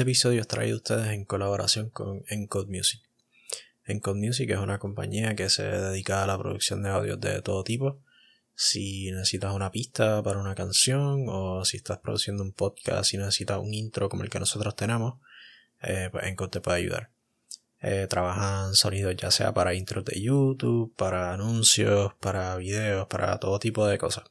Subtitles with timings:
[0.00, 3.02] Este episodio es traído a ustedes en colaboración con Encode Music.
[3.84, 7.62] Encode Music es una compañía que se dedica a la producción de audios de todo
[7.64, 8.00] tipo.
[8.54, 13.58] Si necesitas una pista para una canción o si estás produciendo un podcast y necesitas
[13.58, 15.20] un intro como el que nosotros tenemos,
[15.82, 17.10] eh, pues Encode te puede ayudar.
[17.82, 23.58] Eh, trabajan sonidos ya sea para intros de YouTube, para anuncios, para videos, para todo
[23.58, 24.24] tipo de cosas.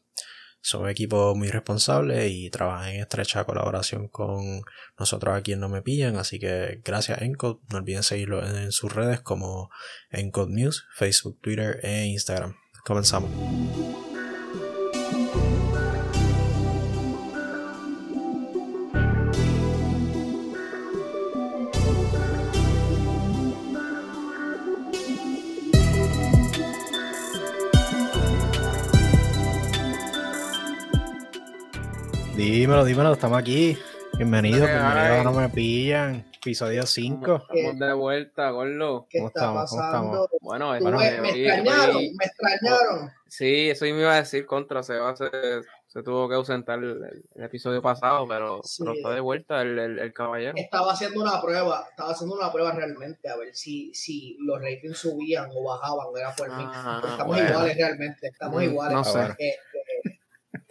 [0.62, 4.62] Son un equipo muy responsable y trabajan en estrecha colaboración con
[4.98, 8.94] nosotros aquí en No Me Pillan, así que gracias Encode, no olviden seguirlo en sus
[8.94, 9.70] redes como
[10.12, 12.56] Encode News, Facebook, Twitter e Instagram.
[12.86, 13.30] Comenzamos.
[32.60, 33.78] Dímelo, dímelo, estamos aquí.
[34.18, 37.44] Bienvenido, bienvenido No Me Pillan, episodio 5.
[37.54, 39.08] Estamos de vuelta, Gorlo.
[39.10, 40.30] ¿Qué está pasando?
[40.42, 43.12] Bueno, Tú me, me extrañaron, me extrañaron.
[43.30, 45.30] Sí, eso me iba a decir contra, se, va a se,
[45.88, 48.84] se tuvo que ausentar el, el episodio pasado, pero, Sí.
[48.84, 50.54] pero está de vuelta el, el, el caballero.
[50.58, 54.98] Estaba haciendo una prueba, estaba haciendo una prueba realmente a ver si, si los ratings
[54.98, 56.64] subían o bajaban, era por mí.
[56.68, 57.50] Ah, Estamos bueno.
[57.52, 58.94] iguales realmente, estamos Mm, iguales.
[58.98, 59.36] no sé.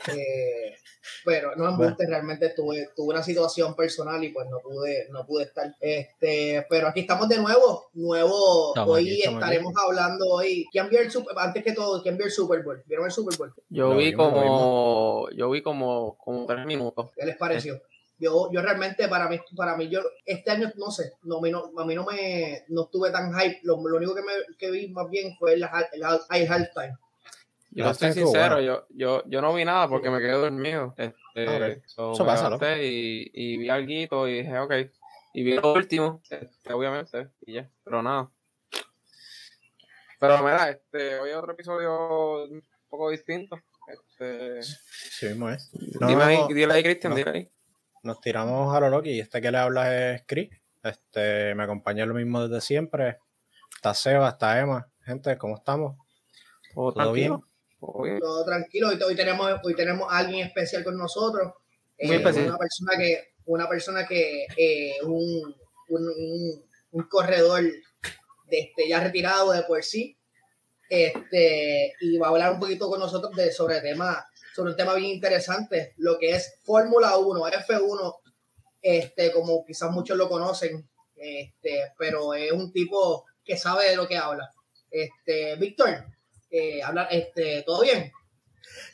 [0.07, 0.77] Eh,
[1.25, 5.45] pero no embuste, realmente tuve, tuve una situación personal y pues no pude, no pude
[5.45, 5.75] estar.
[5.81, 8.71] Este, pero aquí estamos de nuevo, nuevo.
[8.75, 10.67] Estamos hoy aquí, estaremos hablando hoy.
[10.71, 12.83] ¿Quién vio el Super, antes que todo, quién vio el Super Bowl?
[12.87, 13.53] ¿Vieron el Super Bowl?
[13.69, 17.11] Yo Lo vi como, yo vi como, como tres minutos.
[17.17, 17.81] ¿Qué les pareció?
[18.21, 21.51] Yo, yo realmente, para mí, para mí, yo, este año, no sé, no, a mí
[21.53, 23.61] no, a mí no me, no estuve tan hype.
[23.63, 25.69] Lo, lo único que, me, que vi más bien fue el, el,
[26.03, 26.97] hal- el halftime.
[27.79, 28.61] Yo Ah, estoy sincero, bueno.
[28.61, 30.95] yo, yo, yo no vi nada porque me quedé dormido.
[30.97, 31.15] Este,
[31.47, 31.83] Ah, ok.
[31.87, 32.59] so, Eso pasa, ¿no?
[32.83, 34.73] y, y vi algo y dije, ok.
[35.35, 38.31] Y vi lo último, este, obviamente, y ya, pero nada.
[40.19, 43.61] Pero mira, este, hoy otro episodio un poco distinto.
[43.87, 45.71] Este, Sí mismo es.
[45.73, 47.17] dime ahí, dile ahí, Cristian, no.
[47.17, 47.51] dile ahí.
[48.03, 50.51] Nos tiramos a lo Loki y este que le habla es Chris.
[50.83, 53.19] Este, me acompaña lo mismo desde siempre.
[53.77, 54.89] Está Seba, está Emma.
[55.05, 55.97] Gente, ¿cómo estamos?
[56.75, 57.41] ¿Todo, ¿Todo bien?
[57.81, 58.89] ¿Todo tranquilo.
[58.89, 61.53] Hoy, hoy tenemos, hoy tenemos a alguien especial con nosotros.
[62.01, 62.49] Muy Eh, especial.
[62.49, 65.55] Una persona que, una persona que eh, un,
[65.89, 70.17] un, un, un corredor de este, ya retirado de por sí.
[70.89, 74.95] Este, y va a hablar un poquito con nosotros de, sobre, tema, sobre un tema
[74.95, 78.17] bien interesante, lo que es Fórmula 1, F1,
[78.81, 84.09] este, como quizás muchos lo conocen, este, pero es un tipo que sabe de lo
[84.09, 84.51] que habla.
[84.91, 86.07] Este, Víctor,
[86.51, 88.13] eh, habla, este, ¿todo bien?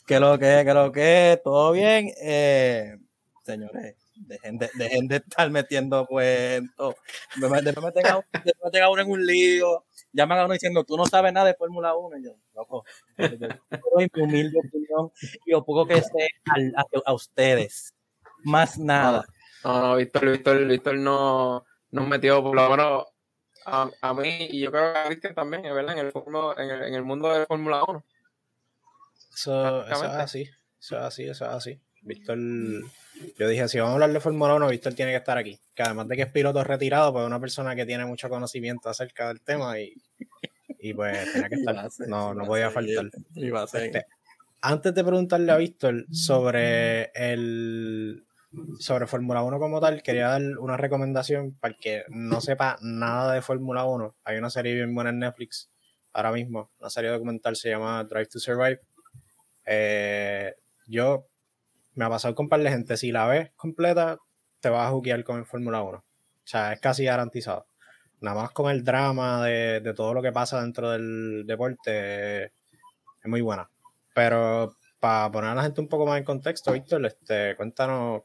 [0.06, 2.10] que lo que, que lo que, todo bien.
[2.22, 2.96] Eh,
[3.44, 6.94] señores, dejen de, dejen de estar metiendo cuentos.
[7.36, 9.84] Después me tenga, después me tenga uno en un lío.
[10.12, 12.18] Llaman a uno diciendo, tú no sabes nada de Fórmula 1.
[12.18, 12.84] Y yo, loco,
[13.96, 15.10] mi humilde opinión
[15.46, 17.94] y lo poco que sé al- a, a ustedes.
[18.44, 19.24] Más nada.
[19.64, 23.04] No, no, Víctor, Víctor, Víctor no nos metió por lo menos
[23.66, 26.70] a, a mí y yo creo que a Cristian también, verdad, en el, fórmula- en
[26.70, 28.04] el, en el mundo de Fórmula 1.
[29.34, 30.42] Eso, eso es así.
[30.80, 31.80] Eso es así, eso es así.
[32.02, 32.38] Víctor,
[33.38, 35.58] yo dije, si vamos a hablar de Fórmula 1, Víctor tiene que estar aquí.
[35.74, 38.88] Que además de que es piloto retirado, pues es una persona que tiene mucho conocimiento
[38.90, 39.94] acerca del tema y,
[40.78, 41.88] y pues tenía que estar.
[42.06, 43.06] No, no podía faltar.
[43.34, 43.84] Iba a ser.
[43.84, 44.06] Este,
[44.60, 48.24] antes de preguntarle a Víctor sobre el
[48.78, 53.42] sobre Fórmula 1 como tal, quería dar una recomendación para que no sepa nada de
[53.42, 54.16] Fórmula 1.
[54.24, 55.70] Hay una serie bien buena en Netflix
[56.12, 58.80] ahora mismo, una serie documental se llama Drive to Survive.
[59.66, 60.54] Eh,
[60.86, 61.26] yo
[61.94, 64.18] me ha pasado con par de gente, si la ves completa,
[64.60, 65.98] te vas a juquear con el Fórmula 1.
[65.98, 66.04] O
[66.44, 67.66] sea, es casi garantizado.
[68.20, 72.52] Nada más con el drama de, de todo lo que pasa dentro del deporte, es
[73.24, 73.68] muy buena.
[74.14, 78.22] Pero para poner a la gente un poco más en contexto, Víctor, este, cuéntanos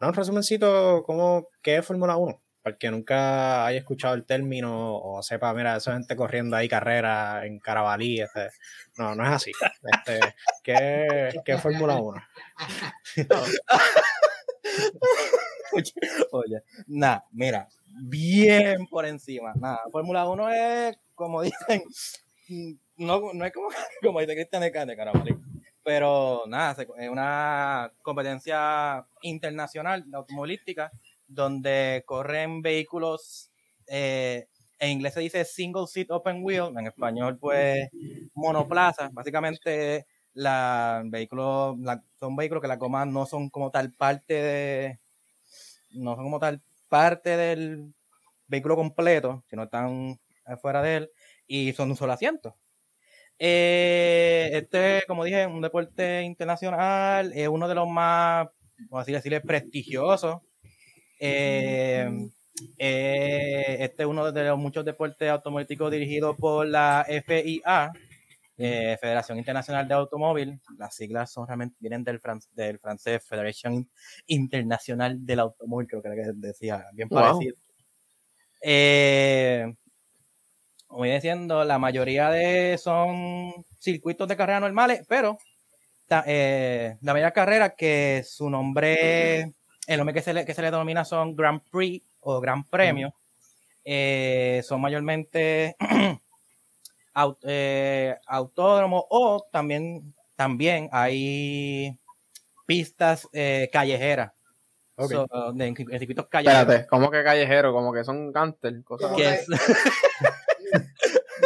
[0.00, 2.40] no, un resumencito, ¿cómo, ¿qué es Fórmula 1?
[2.62, 7.44] Para que nunca haya escuchado el término o sepa, mira, esa gente corriendo ahí carreras
[7.44, 8.50] en Carabalí, este,
[8.96, 9.52] no, no es así.
[9.92, 10.20] Este,
[10.62, 12.22] ¿qué, qué es Fórmula 1?
[15.72, 15.92] Oye,
[16.32, 19.52] oye, nada, mira, bien por encima.
[19.54, 21.82] Nada, Fórmula 1 es, como dicen,
[22.96, 23.68] no, no es como,
[24.02, 25.34] como dice Cristian de Carabalí.
[25.84, 30.92] Pero nada, es una competencia internacional de automovilística
[31.26, 33.50] donde corren vehículos,
[33.86, 34.46] eh,
[34.78, 37.88] en inglés se dice single seat open wheel, en español pues
[38.34, 44.34] monoplaza, básicamente la vehículos la- son vehículos que las gomas no son como tal parte
[44.34, 45.00] de
[45.90, 47.94] no son como tal parte del
[48.46, 51.10] vehículo completo, que no están afuera de él,
[51.46, 52.56] y son un solo asiento.
[53.44, 58.46] Eh, este, como dije, es un deporte internacional, es uno de los más,
[58.88, 60.36] vamos a decirle, prestigiosos.
[61.18, 62.08] Eh,
[62.78, 67.90] eh, este es uno de los muchos deportes automovilísticos dirigidos por la FIA,
[68.58, 70.60] eh, Federación Internacional de Automóvil.
[70.78, 73.90] Las siglas son realmente vienen del, fran- del francés Federación
[74.28, 77.20] Internacional del Automóvil, creo que era que decía, bien Wow.
[77.20, 77.56] parecido.
[78.62, 79.74] Eh,
[80.92, 85.38] como voy diciendo, la mayoría de son circuitos de carrera normales, pero
[86.26, 89.54] eh, la mayoría de carreras que su nombre,
[89.86, 93.14] el nombre que se le, que se le denomina son Grand Prix o Gran Premio,
[93.86, 95.76] eh, son mayormente
[97.14, 101.96] au- eh, autódromos o también, también hay
[102.66, 103.26] pistas
[103.72, 104.32] callejeras.
[105.16, 105.26] So,
[105.58, 106.60] en circuitos callejeros.
[106.64, 109.46] Espérate, como que callejero, como que son canter, cosas que- es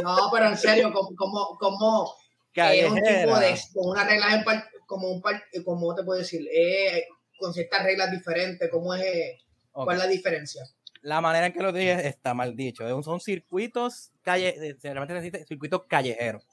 [0.02, 2.14] No, pero en serio, como, como, como
[2.54, 6.18] es un tipo de, con unas reglas en par- como un par, como te puedo
[6.20, 7.04] decir, Eh,
[7.38, 9.38] con ciertas reglas diferentes, ¿cómo es, eh,
[9.72, 9.84] Ok.
[9.84, 10.62] cuál es la diferencia?
[11.02, 13.02] La manera en que lo dije está mal dicho.
[13.02, 16.46] Son circuitos calle, eh, realmente dice circuitos callejeros.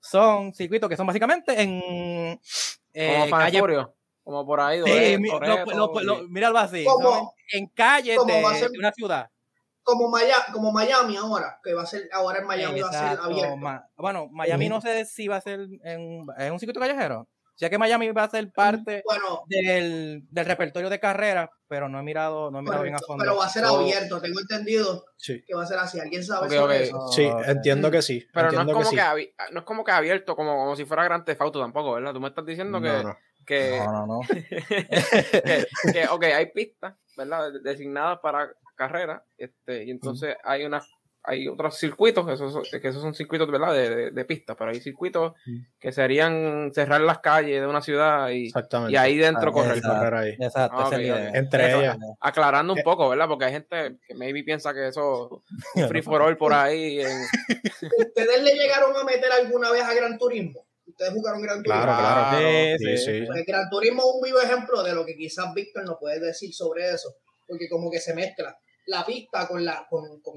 [0.00, 2.40] Son circuitos que son básicamente en
[2.92, 6.84] eh, como calle- Furio, como por ahí, Sí, lo- lo- lo- míralo así.
[6.84, 7.24] ¿saben?
[7.52, 9.30] En calles de, de una ciudad.
[9.84, 13.18] Como Miami, como Miami ahora, que va a ser, ahora en Miami va a ser
[13.20, 13.56] abierto.
[13.58, 17.28] ma- bueno, Miami no sé si va a ser en, en un circuito callejero.
[17.54, 22.00] sé que Miami va a ser parte Bueno, del, del repertorio de carreras, pero no
[22.00, 23.22] he mirado, no he mirado bien a fondo.
[23.22, 25.44] pero va a ser abierto, tengo entendido Sí.
[25.46, 26.00] que va a ser así.
[26.00, 26.82] ¿Alguien sabe Ok, sobre ok.
[26.84, 27.06] eso?
[27.12, 28.26] Sí, entiendo que sí.
[28.32, 28.96] Pero no es, como que sí.
[28.96, 32.12] abi- no es como que abierto, como, como si fuera Grand Theft Auto tampoco, ¿verdad?
[32.14, 33.18] Tú me estás diciendo que, No, no.
[33.46, 34.20] que, No, no, no.
[34.28, 37.52] que, que, ok, hay pistas, ¿verdad?
[37.52, 40.86] De- Designadas para carreras, este, y entonces hay unas
[41.26, 43.72] hay otros circuitos, esos, que esos son circuitos, ¿verdad?
[43.72, 45.56] De, de, de pistas, pero hay circuitos Mm.
[45.80, 48.52] que serían cerrar las calles de una ciudad y,
[48.94, 49.78] ahí dentro Ah, correr.
[49.78, 50.16] exacto.
[50.18, 50.36] ahí.
[50.38, 51.30] Exacto, Ah.
[51.32, 51.96] Entre Eso- ellas.
[52.20, 52.82] Aclarando un Eh.
[52.84, 53.26] poco, ¿verdad?
[53.26, 55.42] Porque hay gente que maybe piensa que eso
[55.74, 57.00] es free for all por ahí.
[57.00, 57.08] en-
[57.98, 60.66] ¿Ustedes le llegaron a meter alguna vez a Gran Turismo?
[60.86, 61.84] ¿Ustedes jugaron Gran Turismo?
[61.84, 62.38] Claro, claro.
[62.38, 63.24] Sí, sí, sí.
[63.26, 66.52] Pues Gran Turismo es un vivo ejemplo de lo que quizás Víctor nos puede decir
[66.52, 67.14] sobre eso,
[67.46, 68.54] porque como que se mezcla
[68.86, 70.34] la pista con la con, con,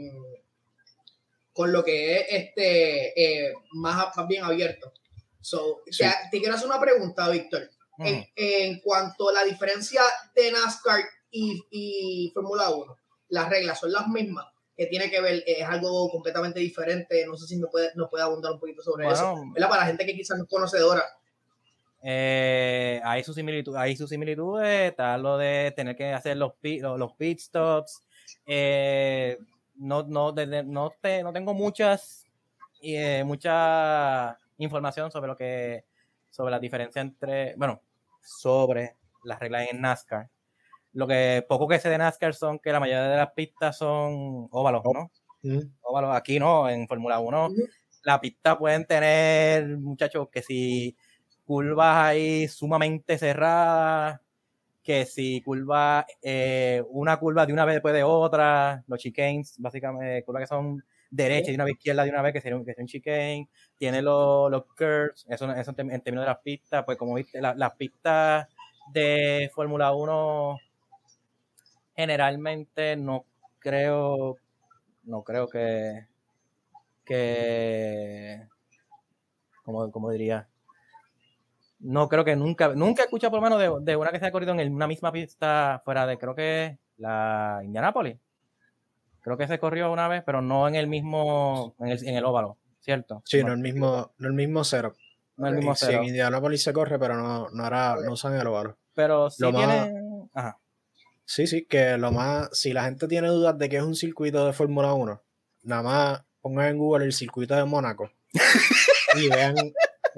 [1.53, 4.94] con lo que es este eh, más, más bien abierto.
[5.41, 6.03] So, Sí.
[6.03, 7.69] te, te quiero hacer una pregunta, Víctor.
[7.99, 10.01] En, en cuanto a la diferencia
[10.35, 11.01] de NASCAR
[11.31, 12.95] y, y Fórmula 1,
[13.29, 14.45] las reglas son las mismas,
[14.75, 17.25] que tiene que ver, es algo completamente diferente.
[17.25, 19.35] No sé si me puede, nos puede abundar un poquito sobre eso.
[19.51, 19.69] ¿Verdad?
[19.69, 21.03] Para la gente que quizás no es conocedora.
[22.03, 26.81] Eh, hay sus similitudes, hay sus similitudes, está lo de tener que hacer los pit,
[26.83, 28.03] los, los pit stops.
[28.47, 29.38] Eh,
[29.75, 32.25] no, no, desde- no, te- no tengo muchas
[32.81, 35.85] eh, mucha información sobre lo que
[36.29, 37.81] sobre la diferencia entre, bueno,
[38.21, 40.29] sobre las reglas en NASCAR.
[40.94, 44.47] Lo que poco que sé de NASCAR son que la mayoría de las pistas son
[44.51, 45.11] óvalos, ¿no?
[45.44, 45.59] Mm.
[45.81, 46.15] óvalos.
[46.15, 47.63] Aquí no, en Fórmula 1 Ujú.
[48.03, 50.97] la pista pueden tener, muchachos, que si
[51.45, 54.21] curvas ahí sumamente cerradas,
[54.87, 60.23] que si curva, eh, una curva de una vez después de otra, los chicanes, básicamente,
[60.25, 62.65] curvas que son derechas y de una vez izquierda de una vez, que sería un,
[62.65, 66.85] que sea un chicane, tiene los, los curves, eso, eso en términos de las pistas,
[66.85, 68.47] pues como viste, la- las pistas
[68.94, 70.57] de Fórmula 1
[71.95, 73.25] generalmente no
[73.59, 74.37] creo,
[75.06, 76.07] no creo que,
[77.06, 78.47] que,
[79.63, 80.47] como, como diría,
[81.79, 84.25] no creo que nunca, nunca he escuchado por lo menos de, de una que se
[84.25, 88.17] ha corrido en una misma pista fuera de, creo que la Indianapolis.
[89.21, 92.23] Creo que se corrió una vez, pero no en el mismo, en el, en el
[92.25, 93.21] óvalo, ¿cierto?
[93.25, 94.93] Sí, no el mismo, no el mismo cero.
[95.35, 95.97] no el mismo Sí, cero.
[95.99, 98.77] en Indianapolis se corre, pero no, no era, no usan el ovalo.
[98.93, 99.89] Pero sí Lo más-
[100.33, 100.57] ajá.
[101.25, 104.45] Sí, sí, que lo más, si la gente tiene dudas de que es un circuito
[104.45, 105.21] de Fórmula 1,
[105.63, 108.09] nada más pongan en Google el circuito de Mónaco
[109.15, 109.55] y vean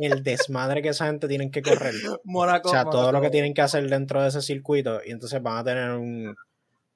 [0.05, 1.93] el desmadre que esa gente tiene que correr.
[2.23, 5.41] Mónaco, O sea, todo lo que tienen que hacer dentro de ese circuito y entonces
[5.41, 6.35] van a tener un-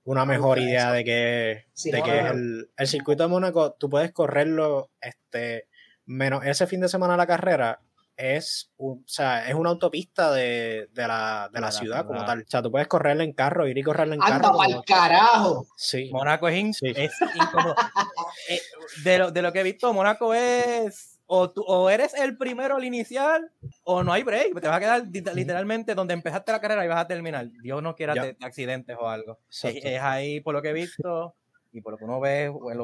[0.06, 2.32] una mejor idea de que, Sí, de no, que no, es no.
[2.32, 5.68] el, el circuito de Mónaco, tú puedes correrlo, este,
[6.06, 7.80] menos ese fin de semana la carrera,
[8.18, 12.20] es, un- o sea, es una autopista de, de la, de la la ciudad como
[12.20, 12.28] ciudad.
[12.28, 12.42] tal.
[12.42, 14.58] O sea, tú puedes correrla en carro, ir y correrla en Anda carro.
[14.58, 15.68] pa'l como- carajo.
[15.78, 16.10] Sí.
[16.12, 16.94] Mónaco es, in- Sí.
[16.96, 17.76] es incómodo.
[18.50, 18.60] Eh,
[19.04, 22.76] de, lo, de lo que he visto, Mónaco es o, tú, o eres el primero
[22.76, 23.42] al iniciar
[23.84, 24.62] o no hay break.
[24.62, 27.50] Te vas a quedar literalmente donde empezaste la carrera y vas a terminar.
[27.64, 29.40] Dios no quiera accidentes o algo.
[29.64, 31.34] Es, ahí, por lo que he visto
[31.72, 32.44] y por lo que uno ve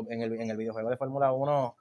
[0.10, 1.75] en, el, en el, videojuego de Fórmula 1,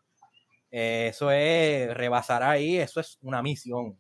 [0.70, 3.96] eso es rebasar ahí, eso es una misión.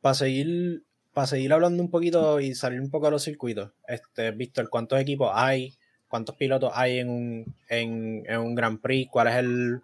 [0.00, 4.30] Para seguir, para seguir hablando un poquito y salir un poco de los circuitos, este,
[4.30, 5.74] Víctor, ¿cuántos equipos hay?
[6.08, 9.10] ¿Cuántos pilotos hay en un, en, en un Grand Prix?
[9.10, 9.82] ¿Cuál es el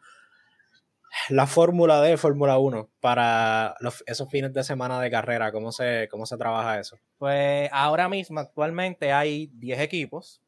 [1.29, 3.75] la fórmula de Fórmula 1 para
[4.07, 5.53] esos fines de semana de carrera?
[5.53, 6.99] ¿Cómo se, ¿Cómo se trabaja eso?
[7.19, 10.41] Pues ahora mismo, actualmente hay 10 equipos.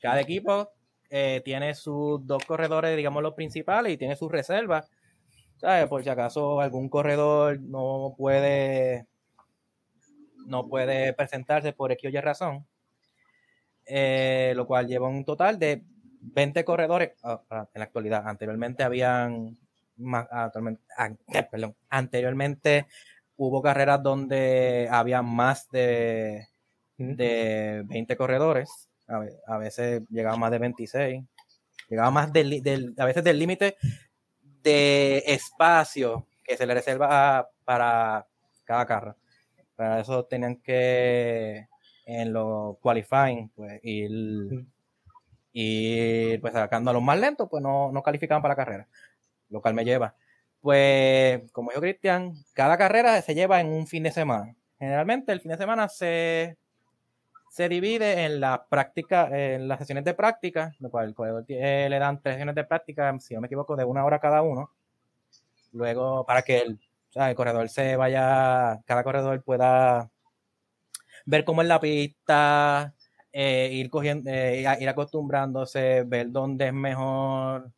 [0.00, 0.70] Cada equipo
[1.10, 4.90] eh, tiene sus dos corredores, digamos, los principales y tiene sus reservas.
[5.56, 5.86] ¿Sabes?
[5.88, 9.06] Por si acaso algún corredor no puede
[10.46, 12.66] no puede presentarse por X o Y razón.
[13.84, 15.82] Eh, lo cual lleva un total de
[16.20, 18.26] 20 corredores ah, ah, en la actualidad.
[18.26, 19.58] Anteriormente habían
[21.50, 22.86] perdón, anteriormente
[23.36, 26.48] hubo carreras donde había más de,
[26.96, 28.88] de 20 corredores,
[29.46, 31.24] a, veces llegaba más de 26,
[31.88, 33.76] llegaba más del, a veces del límite
[34.62, 38.26] de espacio que se le reserva para
[38.64, 39.16] cada carro.
[39.76, 41.68] Para eso tenían que
[42.04, 44.66] en los qualifying pues ir,
[45.52, 48.88] y pues sacando a los más lentos, pues no, no calificaban para la carrera
[49.50, 50.14] lo cual me lleva.
[50.60, 54.56] Pues, como dijo Cristian, cada carrera se lleva en un fin de semana.
[54.78, 56.56] Generalmente el fin de semana se,
[57.50, 61.98] se divide en la práctica, en las sesiones de práctica, lo cual el corredor le
[61.98, 64.70] dan tres sesiones de práctica, si no me equivoco, de una hora cada uno.
[65.72, 66.80] Luego, para que el,
[67.14, 70.10] el corredor se vaya, cada corredor pueda
[71.26, 72.94] ver cómo es la pista,
[73.32, 77.70] eh, ir cogiendo, eh, ir acostumbrándose, ver dónde es mejor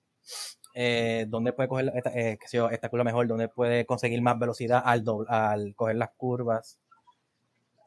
[0.74, 2.38] eh, dónde puede coger esta, eh,
[2.70, 6.78] esta curva mejor, dónde puede conseguir más velocidad al, al coger las curvas.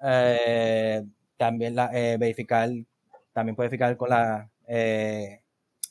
[0.01, 1.03] Eh,
[1.37, 2.69] también la, eh, verificar,
[3.31, 4.49] también puede verificar con, la,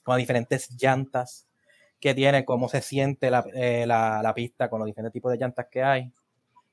[0.02, 1.46] con las diferentes llantas
[2.00, 3.44] que tiene, cómo se siente la,
[3.86, 6.12] la, la, pista con los diferentes tipos de llantas que hay.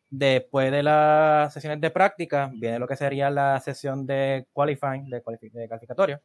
[0.10, 5.22] Después de las sesiones de práctica, viene lo que sería la sesión de qualifying, de,
[5.54, 6.20] de calificatorio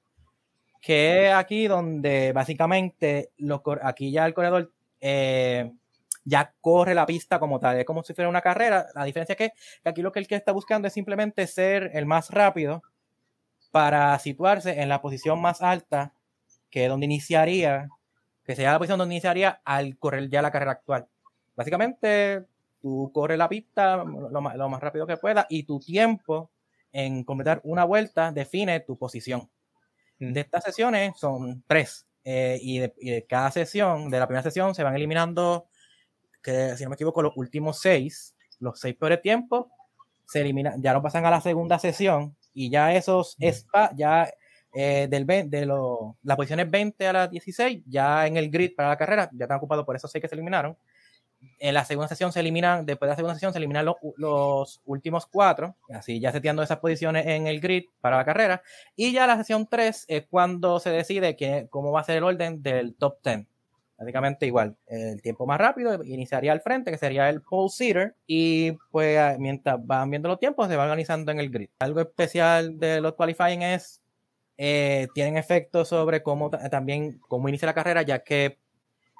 [0.84, 3.30] que es aquí donde básicamente
[3.82, 5.72] aquí ya el corredor eh,
[6.24, 8.88] ya corre la pista como tal, es como si fuera una carrera.
[8.94, 9.52] La diferencia es que,
[9.88, 12.82] aquí lo que que está buscando es simplemente ser el más rápido
[13.70, 16.12] para situarse en la posición más alta,
[16.68, 17.88] que es donde iniciaría,
[18.44, 21.06] que sería la posición donde iniciaría al correr ya la carrera actual.
[21.56, 22.44] Básicamente,
[22.82, 26.50] tú corres la pista lo más, lo más rápido que pueda y tu tiempo
[26.92, 29.48] en completar una vuelta define tu posición
[30.18, 32.06] de estas sesiones son tres.
[32.24, 35.68] Eh, y, de, cada sesión, de la primera sesión, se van eliminando,
[36.42, 39.66] que si no me equivoco, los últimos seis, los seis peores tiempos,
[40.26, 44.32] se eliminan, ya no pasan a la segunda sesión y ya esos spa, ya
[44.72, 48.88] eh, del de lo, las posiciones 20 a las 16, ya en el grid para
[48.88, 50.76] la carrera, ya están ocupados por esos seis que se eliminaron
[51.58, 53.86] en la segunda sesión se eliminan, después de la segunda sesión se eliminan
[54.16, 58.62] los, últimos cuatro, así ya seteando esas posiciones en el grid para la carrera.
[58.96, 62.24] Y ya la sesión 3 es cuando se decide que, cómo va a ser el
[62.24, 63.46] orden del top 10.
[63.96, 68.72] Básicamente igual, el tiempo más rápido iniciaría al frente, que sería el pole seater, y
[68.90, 71.68] pues mientras van viendo los tiempos se va organizando en el grid.
[71.78, 74.02] Algo especial de los qualifying es,
[74.56, 78.58] eh, tienen efecto sobre cómo también, cómo inicia la carrera, ya que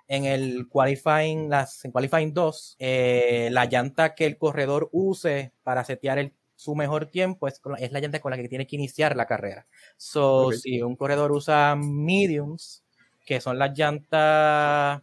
[0.07, 5.85] en el qualifying, las, en qualifying 2, eh, la llanta que el corredor use para
[5.85, 9.17] setear el, su mejor tiempo es, es, la llanta con la que tiene que iniciar
[9.17, 9.67] la carrera.
[9.97, 12.85] So, si un corredor usa mediums,
[13.25, 15.03] que son las llantas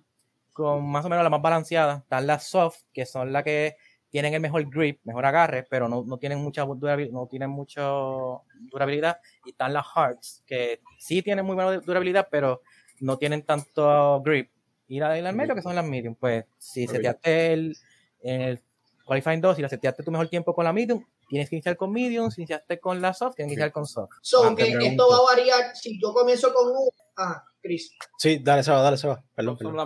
[0.54, 3.78] con más o menos la más balanceadas, están las soft, que son las que
[4.10, 8.44] tienen el mejor grip, mejor agarre, pero no, no tienen mucha durabilidad, no tienen mucho
[8.70, 12.62] durabilidad, y están las hards, que sí tienen muy buena durabilidad, pero
[13.00, 14.52] no tienen tanto grip
[14.92, 16.16] y la del medio, que son las medium.
[16.16, 17.78] Pues si seteaste el,
[18.24, 18.62] en el
[19.06, 21.94] Qualifying 2, si la seteaste tu mejor tiempo con la medium, tienes que iniciar con
[21.94, 22.30] medium.
[22.30, 24.12] Si iniciaste con la soft, tienes que iniciar con soft.
[24.22, 26.90] So, que esto va a variar si yo comienzo con un.
[27.16, 27.94] Ah, Chris.
[28.18, 29.24] Sí, dale, Seba, dale, Seba.
[29.34, 29.80] Perdón, perdón.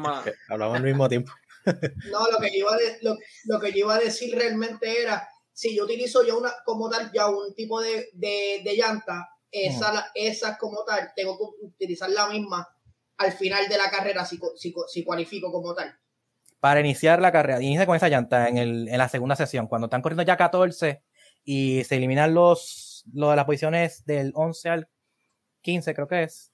[0.50, 1.32] Hablamos al mismo tiempo.
[2.12, 5.30] no, lo que, yo iba a lo, lo, que yo iba a decir realmente era,
[5.54, 10.12] si yo utilizo ya una, como tal, ya un tipo de, de, de llanta, esa,
[10.16, 12.68] esa como tal, tengo que utilizar la misma
[13.18, 14.40] al final de la carrera si,
[14.88, 15.96] si, cualifico como tal.
[16.60, 19.86] Para iniciar la carrera, inicia con esa llanta en, el, en la segunda sesión, cuando
[19.86, 21.02] están corriendo ya 14
[21.44, 24.88] y se eliminan los, los de las posiciones del 11 al
[25.62, 26.52] 15, creo que es.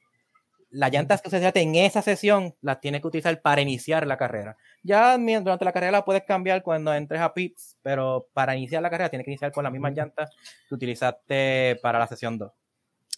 [0.69, 4.57] las llantas que utilizaste en esa sesión las tienes que utilizar para iniciar la carrera.
[4.83, 8.89] Ya durante la carrera la puedes cambiar cuando entres a pits, pero para iniciar la
[8.89, 10.29] carrera tienes que iniciar con las mismas llantas
[10.67, 12.51] que utilizaste para la sesión 2.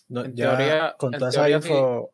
[0.09, 2.11] No, En ya teoría- con en toda esa teoría info.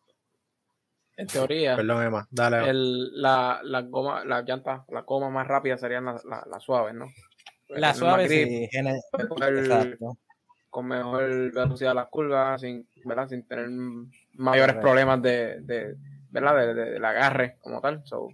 [1.20, 2.70] En teoría, Perdón, Emma, dale.
[2.70, 6.94] el, la, la goma, las llantas, las gomas más rápidas serían las las- las suaves,
[6.96, 7.08] ¿no?
[7.68, 9.98] La Tener suave, más grip, sí,
[10.70, 13.28] con mejor velocidad de las curvas, sin, ¿verdad?
[13.28, 13.68] sin tener
[14.36, 14.82] mayores Correcto.
[14.82, 15.96] problemas de, de,
[16.30, 16.56] ¿verdad?
[16.56, 18.02] De, de- del agarre como tal.
[18.06, 18.30] So,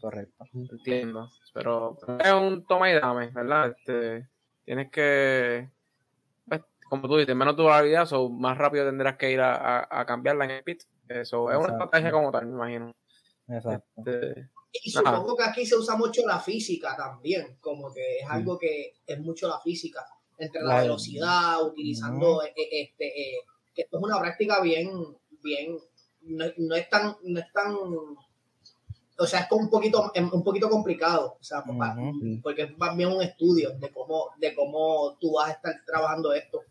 [0.00, 0.44] Correcto.
[0.52, 1.30] entiendo.
[1.54, 3.68] Pero es un toma y dame, ¿verdad?
[3.68, 4.28] Este,
[4.64, 5.70] tienes que,
[6.48, 9.54] pues, como tú dices, menos durabilidad, so, más rápido tendrás que ir a,
[9.84, 10.82] a- a cambiarla en el pit.
[11.08, 12.94] Eso es una estrategia como tal, me imagino.
[13.48, 13.86] Exacto.
[14.04, 18.58] Este, Y supongo que aquí se usa mucho la física también, como que es algo
[18.58, 20.04] que es mucho la física,
[20.38, 23.38] entre la La- velocidad, utilizando eh, eh, este, eh,
[23.74, 24.90] que esto es una práctica bien,
[25.42, 25.78] bien,
[26.22, 27.74] no, no es tan, no es tan,
[29.18, 31.62] o sea, es como un poquito, un poquito complicado, o sea,
[32.42, 36.32] porque es más bien un estudio de cómo, de cómo tú vas a estar trabajando
[36.34, 36.62] esto.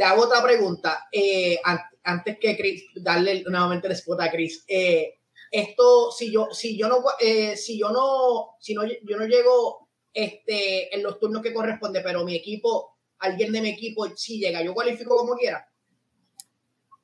[0.00, 4.64] Te hago otra pregunta, eh, an- antes que Chris, darle nuevamente el spot a Chris.
[4.66, 5.18] Eh,
[5.50, 9.90] esto, si yo, si yo no, eh, si yo no, si no, yo no llego
[10.14, 14.62] este, en los turnos que corresponde, pero mi equipo, alguien de mi equipo sí llega,
[14.62, 15.68] yo cualifico como quiera.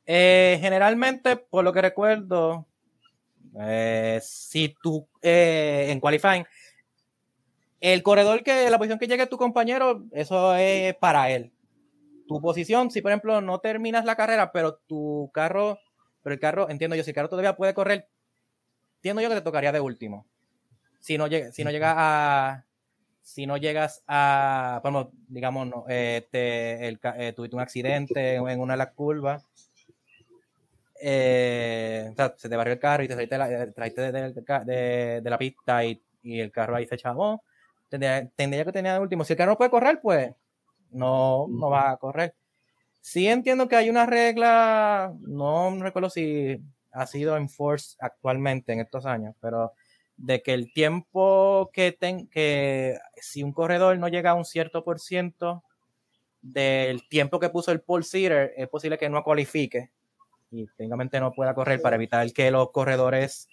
[0.07, 2.67] Generalmente, por lo que recuerdo,
[4.23, 6.47] si tú eh, en qualifying,
[7.79, 11.53] el corredor que la posición que llegue tu compañero, eso es para él.
[12.27, 15.79] Tu posición, si por ejemplo no terminas la carrera, pero tu carro,
[16.23, 18.09] pero el carro, entiendo yo, si el carro todavía puede correr,
[18.97, 20.27] entiendo yo que te tocaría de último.
[21.01, 22.65] Si no si no llega a,
[23.23, 24.81] si no llegas a,
[25.29, 29.47] digamos, no, eh, te- el eh, tuviste un accidente en una de las curvas,
[31.01, 35.39] eh, o sea, se te barrió el carro y te de la, eh, de, la
[35.39, 37.43] pista y, y el carro ahí se chavó,
[37.89, 39.25] tendría, tendría que tener de último.
[39.25, 40.33] Si el carro no puede correr, pues
[40.97, 42.35] no, no va a correr.
[43.01, 46.61] Sí entiendo que hay una regla, no recuerdo si
[46.93, 49.73] ha sido enforced actualmente en estos años, pero
[50.17, 54.83] de que el tiempo que ten, que si un corredor no llega a un cierto
[54.83, 55.63] por ciento
[56.41, 59.91] del tiempo que puso el pole sitter, es posible que no cualifique
[60.51, 63.49] y técnicamente no pueda correr para evitar que los corredores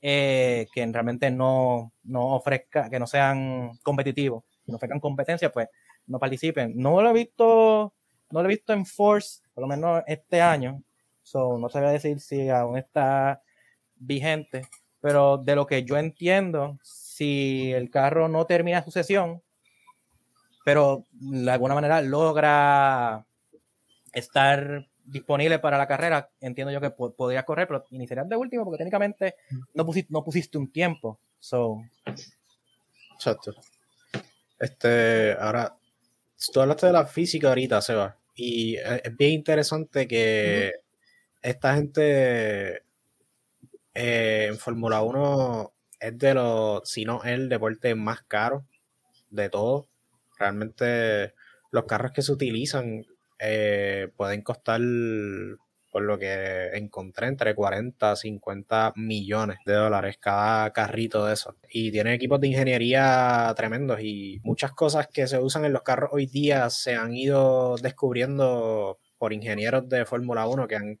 [0.00, 5.68] eh, que realmente no, no ofrezcan, que no sean competitivos, que no ofrezcan competencia, pues
[6.08, 6.72] no participen.
[6.76, 7.92] No lo he visto,
[8.30, 10.82] no lo he visto en Force, por lo menos este año.
[11.22, 13.42] So, no sabía decir si aún está
[13.96, 14.66] vigente,
[15.00, 19.42] pero de lo que yo entiendo, si el carro no termina su sesión,
[20.64, 23.24] pero de alguna manera logra
[24.12, 28.64] estar disponible para la carrera, entiendo yo que po- podrías correr, pero iniciarías de último
[28.64, 29.36] porque técnicamente
[29.72, 31.18] no pusiste, no pusiste un tiempo.
[31.38, 31.82] So,
[33.14, 33.54] Exacto.
[34.60, 35.77] Este, ahora,
[36.52, 40.72] tú hablaste de la física ahorita, Seba, y es bien interesante que
[41.42, 42.82] esta gente
[43.94, 48.64] eh, en Fórmula 1 es de los, si no el deporte más caro
[49.30, 49.88] de todo.
[50.38, 51.34] Realmente
[51.70, 53.04] los carros que se utilizan
[53.40, 54.80] eh, pueden costar,
[55.90, 61.54] por lo que encontré, entre 40 a 50 millones de dólares cada carrito de esos.
[61.70, 66.10] Y tiene equipos de ingeniería tremendos y muchas cosas que se usan en los carros
[66.12, 71.00] hoy día se han ido descubriendo por ingenieros de Fórmula 1 que han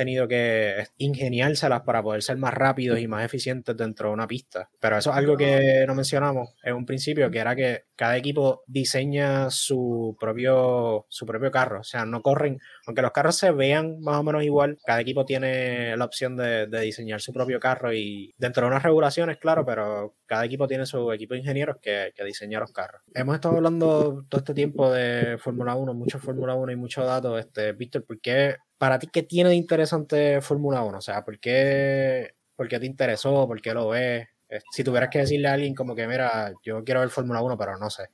[0.00, 4.70] tenido que ingeniárselas para poder ser más rápidos y más eficientes dentro de una pista.
[4.80, 8.62] Pero eso es algo que no mencionamos en un principio, que era que cada equipo
[8.66, 11.80] diseña su propio, su propio carro.
[11.80, 15.26] O sea, no corren, aunque los carros se vean más o menos igual, cada equipo
[15.26, 19.66] tiene la opción de, de diseñar su propio carro y dentro de unas regulaciones, claro,
[19.66, 23.02] pero cada equipo tiene su equipo de ingenieros que, que diseña los carros.
[23.14, 27.38] Hemos estado hablando todo este tiempo de Fórmula 1, mucho Fórmula 1 y mucho datos.
[27.38, 30.96] Este, Víctor, ¿por qué, para ti, qué tiene de interesante Fórmula 1?
[30.98, 33.46] O sea, ¿por qué, ¿por qué te interesó?
[33.46, 34.26] ¿Por qué lo ves?
[34.70, 37.76] Si tuvieras que decirle a alguien como que, mira, yo quiero ver Fórmula 1, pero
[37.76, 38.04] no sé,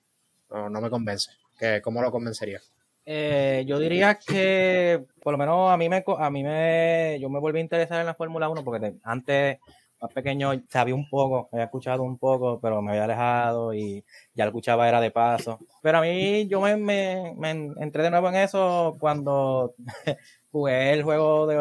[0.50, 1.31] no, no me convence.
[1.57, 2.61] ¿Qué, ¿Cómo lo convencería?
[3.05, 7.38] eh, yo diría que por lo menos a mí me, a mí me, yo me
[7.38, 9.59] volví a interesar en la Fórmula 1 porque te- antes
[10.00, 14.44] más pequeño sabía un poco, había escuchado un poco, pero me había alejado y ya
[14.44, 15.59] lo escuchaba era de paso.
[15.83, 19.74] Pero a mí yo me, me, me entré de nuevo en eso cuando
[20.57, 21.57] jugué el juego de,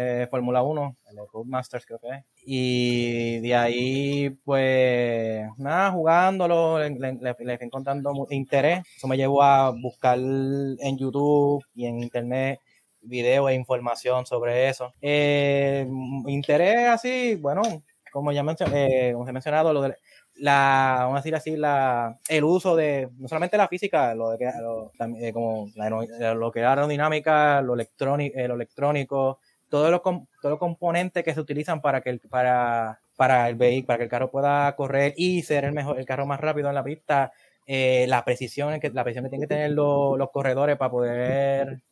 [0.00, 2.24] de Fórmula 1, el de Masters creo que.
[2.44, 8.82] Y de ahí, pues, nada, jugándolo, le, le- le- fui encontrando interés.
[8.96, 12.60] Eso me llevó a buscar en YouTube y en Internet
[13.00, 14.92] videos e información sobre eso.
[15.00, 15.86] Eh,
[16.26, 17.62] interés así, bueno,
[18.12, 19.96] como ya mencioné, eh, como he mencionado, lo de
[20.42, 24.38] la, vamos a decir así, la, el uso de no solamente la física, lo, de
[24.38, 25.88] que, lo, eh, como la,
[26.34, 31.40] lo que es aerodinámica, lo electrónico, lo electrónico, todos los, todos los componentes que se
[31.40, 35.42] utilizan para que el, para, para el vehículo, para que el carro pueda correr y
[35.42, 37.30] ser el mejor, el carro más rápido en la pista,
[37.64, 41.82] eh, la precisión que la precisión que tienen que tener los, los corredores para poder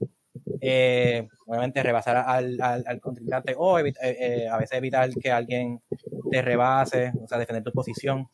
[0.61, 5.81] eh, obviamente rebasar al, al, al contrincante o eh, eh, a veces evitar que alguien
[6.31, 8.29] te rebase, o sea, defender tu posición.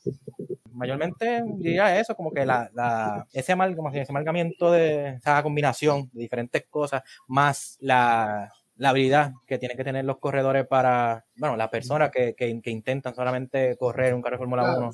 [0.73, 3.55] Mayormente diría eso, como que la, la, ese,
[3.95, 9.85] ese amalgamiento de esa combinación de diferentes cosas, más la, la habilidad que tienen que
[9.85, 14.35] tener los corredores para, bueno, las personas que, que, que intentan solamente correr un carro
[14.35, 14.91] de Fórmula 1,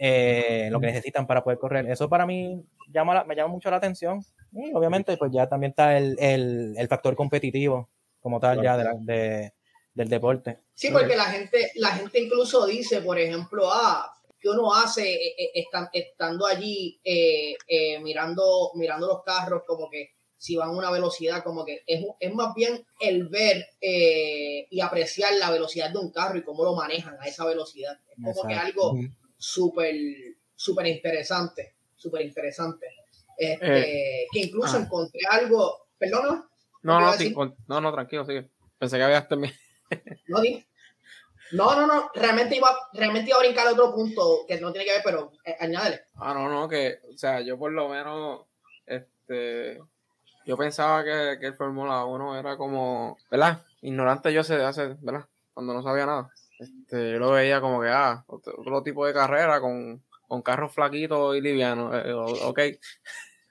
[0.00, 1.88] eh, lo que necesitan para poder correr.
[1.90, 5.96] Eso para mí llama, me llama mucho la atención y obviamente, pues ya también está
[5.96, 7.88] el, el, el factor competitivo
[8.20, 9.52] como tal ya de,
[9.98, 10.60] del deporte.
[10.74, 14.08] Sí, porque la gente, la gente incluso dice, por ejemplo, ah,
[14.38, 17.56] ¿qué uno hace eh, eh, estando allí eh,
[18.00, 22.32] mirando, mirando los carros como que si van a una velocidad, como que es, es
[22.32, 27.16] más bien el ver y apreciar la velocidad de un carro y cómo lo manejan
[27.20, 27.98] a esa velocidad.
[28.24, 28.94] Es como que algo
[29.36, 29.96] súper,
[30.54, 32.86] súper interesante, súper interesante.
[33.36, 34.80] Este, eh, que incluso ah.
[34.80, 35.88] encontré algo.
[35.96, 36.48] ¿Perdona?
[36.82, 38.48] No, no, no, no, tranquilo, sigue.
[38.78, 39.58] Pensé que habías terminado.
[41.52, 44.86] No, no, no, realmente iba, realmente iba a brincar a otro punto que no tiene
[44.86, 46.04] que ver, pero eh, añádele.
[46.16, 48.46] Ah, no, no, que, o sea, yo por lo menos,
[48.86, 49.80] este,
[50.44, 53.64] yo pensaba que, que el Fórmula 1 era como, ¿verdad?
[53.80, 55.26] Ignorante yo sé hace, ¿verdad?
[55.54, 56.30] Cuando no sabía nada.
[56.58, 61.36] Este, yo lo veía como que, ah, otro, tipo de carrera con, con carros flaquitos
[61.36, 62.60] y livianos, eh, ok.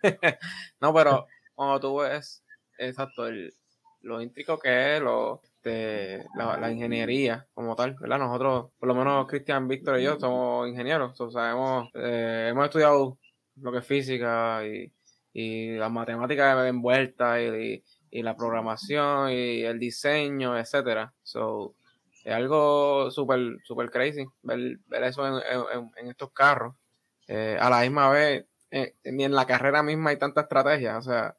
[0.82, 2.44] no, pero cuando tú ves,
[2.78, 3.54] exacto, el,
[4.02, 8.20] lo intrico que es, lo, de, la, ingeniería como tal, ¿verdad?
[8.20, 12.66] Nosotros, por lo menos Cristian, Víctor y yo, somos ingenieros, o sea, hemos, eh, hemos
[12.66, 13.18] estudiado
[13.58, 14.92] lo que es física y,
[15.34, 21.14] y las matemáticas envueltas y, y, la programación y el diseño, etcétera.
[21.24, 21.76] So,
[22.24, 26.76] es algo súper super crazy ver, ver eso en, en, estos carros.
[27.28, 31.02] Eh, a la misma vez, eh, ni en la carrera misma hay tanta estrategia, o
[31.02, 31.36] sea,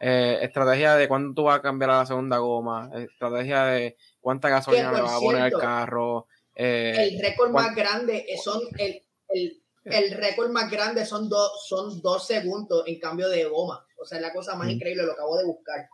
[0.00, 4.48] eh, estrategia de cuándo tú vas a cambiar a la segunda goma, estrategia de cuánta
[4.48, 6.26] gasolina le vas a poner al carro.
[6.56, 12.00] Eh, el récord más grande son el, el, el récord más grande son dos son
[12.00, 13.84] dos segundos en cambio de goma.
[14.00, 15.88] O sea, es la cosa más increíble, lo acabo de buscar.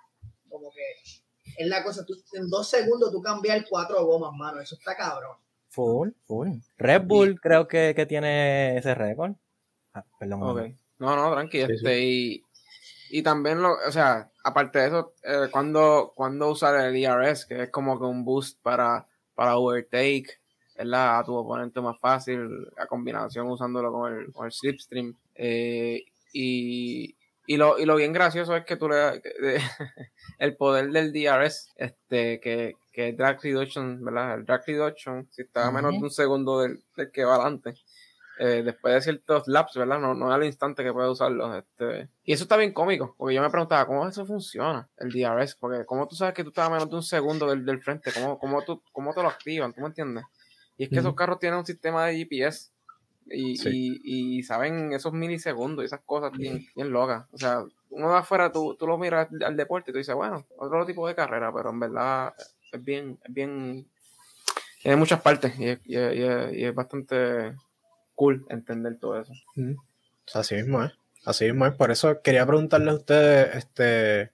[0.48, 0.82] Como que
[1.56, 4.60] es la cosa, tú, en dos segundos tú cambias cuatro gomas, mano.
[4.60, 5.36] Eso está cabrón.
[5.68, 6.48] Full, full.
[6.78, 9.32] Red Bull creo que, que tiene ese récord.
[9.94, 10.76] Ah, perdón.
[10.98, 11.72] No, no, tranquilo.
[11.72, 12.44] Este, y,
[13.11, 17.64] y, también, lo, o sea, aparte de eso, eh, cuando, cuando usar el ERS, que
[17.64, 20.40] es como que un boost para, para overtake,
[20.77, 21.18] ¿verdad?
[21.18, 25.14] A tu oponente más fácil, a combinación usándolo con el, con el slipstream.
[25.35, 29.23] Eh, y, y, lo, y lo bien gracioso es que tú le
[30.38, 34.35] el poder del DRS, este, que, que es drag reduction, ¿verdad?
[34.35, 37.75] El drag reduction, si está a menos de un segundo del, del que va adelante,
[38.42, 40.00] eh, después de ciertos laps, ¿verdad?
[40.00, 41.55] No, no al instante que puede usarlo.
[41.55, 42.09] Este.
[42.24, 45.57] Y eso está bien cómico, porque yo me preguntaba, ¿cómo eso funciona, el DRS?
[45.57, 48.11] Porque ¿cómo tú sabes que tú estás a menos de un segundo del, del frente?
[48.14, 49.74] ¿Cómo, cómo, tú, ¿Cómo te lo activan?
[49.74, 50.24] ¿Tú me entiendes?
[50.79, 52.70] Y es que esos carros tienen un sistema de GPS
[53.26, 57.26] y, y, y, saben esos milisegundos y esas cosas bien, bien locas.
[57.33, 60.46] O sea, uno de afuera, tú, tú lo miras al deporte y tú dices, bueno,
[60.57, 62.33] otro tipo de carrera, pero en verdad
[62.72, 63.87] es bien, es bien,
[64.81, 67.53] tiene muchas partes y y y es bastante
[68.20, 69.33] cool entender todo eso.
[70.35, 70.92] Así mismo es.
[71.24, 71.72] Así mismo es.
[71.72, 74.33] Por eso quería preguntarle a ustedes, este,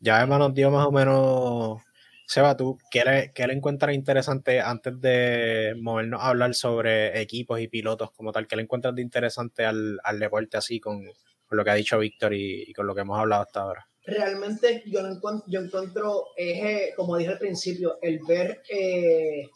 [0.00, 1.80] ya Emma nos dio más o menos,
[2.26, 7.60] Seba, ¿tú qué le, qué le encuentras interesante antes de movernos a hablar sobre equipos
[7.60, 8.48] y pilotos como tal?
[8.48, 11.04] ¿Qué le encuentras de interesante al, al deporte así con,
[11.46, 13.88] con, lo que ha dicho Víctor y, con lo que hemos hablado hasta ahora?
[14.04, 16.24] Realmente yo, encuentro, yo encuentro,
[16.96, 19.48] como dije al principio, el ver eh,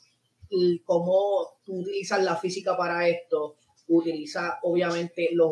[0.85, 3.57] cómo tú utilizas la física para esto,
[3.89, 5.51] utiliza obviamente los,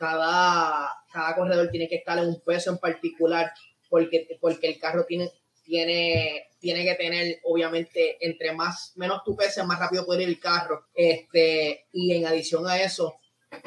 [0.00, 3.52] cada, cada corredor tiene que estar en un peso en particular
[3.88, 5.30] porque, porque el carro tiene,
[5.64, 10.40] tiene, tiene que tener obviamente entre más menos tu peso más rápido puede ir el
[10.40, 10.86] carro.
[10.94, 13.16] Este y en adición a eso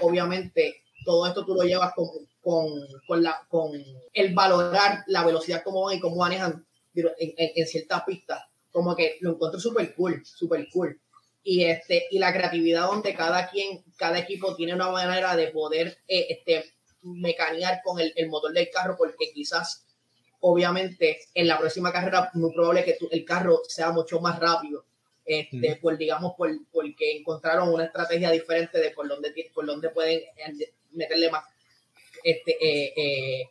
[0.01, 2.07] obviamente todo esto tú lo llevas con,
[2.41, 2.67] con,
[3.05, 3.71] con, la, con
[4.13, 8.41] el valorar la velocidad como van y cómo manejan en, en, en ciertas pistas.
[8.71, 10.99] Como que lo encuentro súper cool súper cool
[11.43, 15.97] y este y la creatividad donde cada quien cada equipo tiene una manera de poder
[16.07, 19.85] eh, este mecanear con el, motor del carro porque quizás
[20.39, 24.85] obviamente en la próxima carrera muy probable que tu- el carro sea mucho más rápido.
[25.25, 30.19] Este, por, digamos, por, porque encontraron una estrategia diferente de por dónde, por dónde pueden
[30.19, 31.45] eh, meterle más
[32.25, 33.49] este, eh, eh,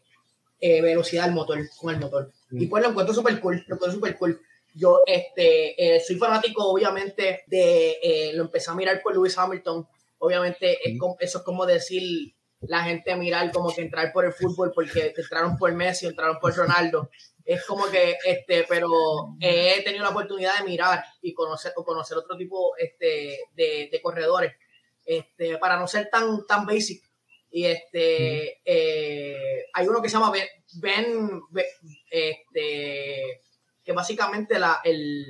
[0.61, 2.31] eh, velocidad al motor, con el motor.
[2.51, 4.41] Y pues lo encuentro súper cool, lo encuentro súper cool.
[4.75, 9.87] Yo este, eh, soy fanático, obviamente, de, eh, lo empecé a mirar por Lewis Hamilton.
[10.19, 14.33] Obviamente, es como- eso es como decir la gente mirar como que entrar por el
[14.33, 17.11] fútbol porque entraron por Messi, entraron por Ronaldo.
[17.45, 18.89] Es como que, este, pero
[19.41, 24.01] he tenido la oportunidad de mirar y conocer, o conocer otro tipo este, de, de
[24.01, 24.53] corredores,
[25.05, 27.03] este, para no ser tan, tan basic.
[27.51, 30.47] Y este, eh, hay uno que se llama Ben,
[30.81, 31.67] Ben- Ben-
[32.09, 33.41] este,
[33.85, 35.25] que básicamente la, el,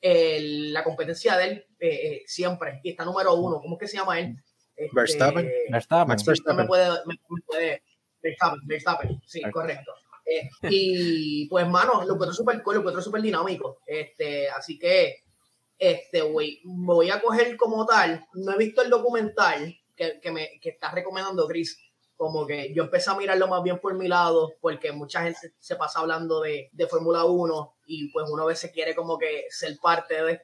[0.00, 3.60] el- la competencia de él eh, eh, siempre, y está número uno.
[3.60, 4.36] ¿Cómo es que se llama él?
[4.76, 5.50] Este, Verstappen.
[5.70, 6.18] Verstappen.
[6.18, 6.56] Sí, Verstappen.
[6.56, 7.82] me puede, me, me puede
[8.22, 9.92] Verstappen, Verstappen, sí, correcto.
[10.26, 13.80] Eh, y pues, mano, lo encuentro súper cool, lo encuentro súper dinámico.
[13.86, 15.16] Este, así que,
[15.78, 18.26] este, güey, me voy a coger como tal.
[18.32, 21.78] No he visto el documental que, que me que está recomendando Chris.
[22.16, 25.76] Como que yo empecé a mirarlo más bien por mi lado, porque mucha gente se
[25.76, 29.76] pasa hablando de, de Fórmula 1 y pues uno a veces quiere como que ser
[29.82, 30.40] parte de,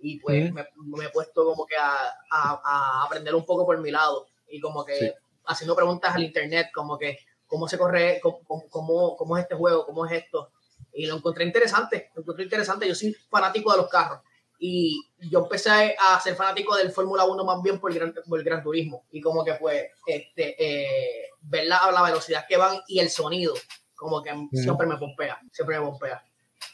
[0.00, 0.54] y pues Ujú.
[0.54, 0.66] me,
[0.98, 1.94] me he puesto como que a,
[2.30, 5.12] a- a aprender un poco por mi lado y como que Sí.
[5.46, 9.86] haciendo preguntas al internet, como que cómo se corre, cómo, cómo, cómo es este juego,
[9.86, 10.50] cómo es esto.
[10.92, 12.88] Y lo encontré interesante, lo encontré interesante.
[12.88, 14.20] Yo soy fanático de los carros
[14.64, 18.38] y yo empecé a ser fanático del Fórmula 1 más bien por el, gran, por
[18.38, 22.78] el Gran Turismo y como que pues este, eh, ver la, la velocidad que van
[22.86, 23.54] y el sonido,
[23.96, 26.22] como que siempre me pompea, siempre me pompea.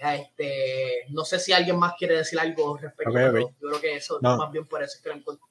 [0.01, 3.37] Este, no sé si alguien más quiere decir algo respecto Ok, a ok.
[3.39, 3.55] eso.
[3.61, 4.37] Yo creo que eso No.
[4.37, 5.47] más bien por eso es que lo encuentro.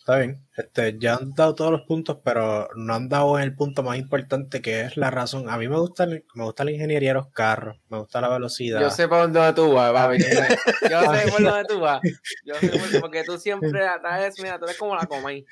[0.00, 0.42] Está bien.
[0.56, 3.98] Este, ya han dado todos los puntos, pero no han dado en el punto más
[3.98, 5.50] importante que es la razón.
[5.50, 8.80] A mí me gusta, me gusta la ingeniería de los carros, me gusta la velocidad.
[8.80, 10.18] Yo sé por dónde tú vas, papi.
[10.18, 10.58] Yo sé,
[10.90, 12.00] yo sé por dónde tú vas.
[12.46, 15.44] Yo sé por, porque tú siempre atraes, mira, tú eres como la comay.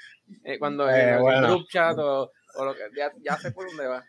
[0.45, 3.67] Eh, cuando Eh, en el group chat o, o lo que, ya, ya sé por
[3.69, 4.05] dónde vas.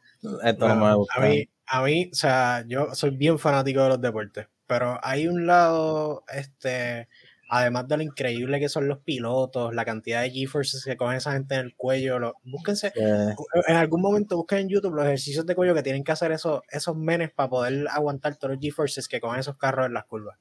[0.46, 1.16] Esto no me gusta.
[1.18, 5.28] a mí, a mí, o sea, yo soy bien fanático de los deportes, pero hay
[5.28, 7.10] un lado, este,
[7.50, 11.34] además de lo increíble que son los pilotos, la cantidad de GeForces que cogen esa
[11.34, 12.94] gente en el cuello, lo- búsquense,
[13.68, 16.62] en algún momento busquen en YouTube los ejercicios de cuello que tienen que hacer esos,
[16.72, 20.38] esos menes para poder aguantar todos los GeForces que cogen esos carros en las curvas.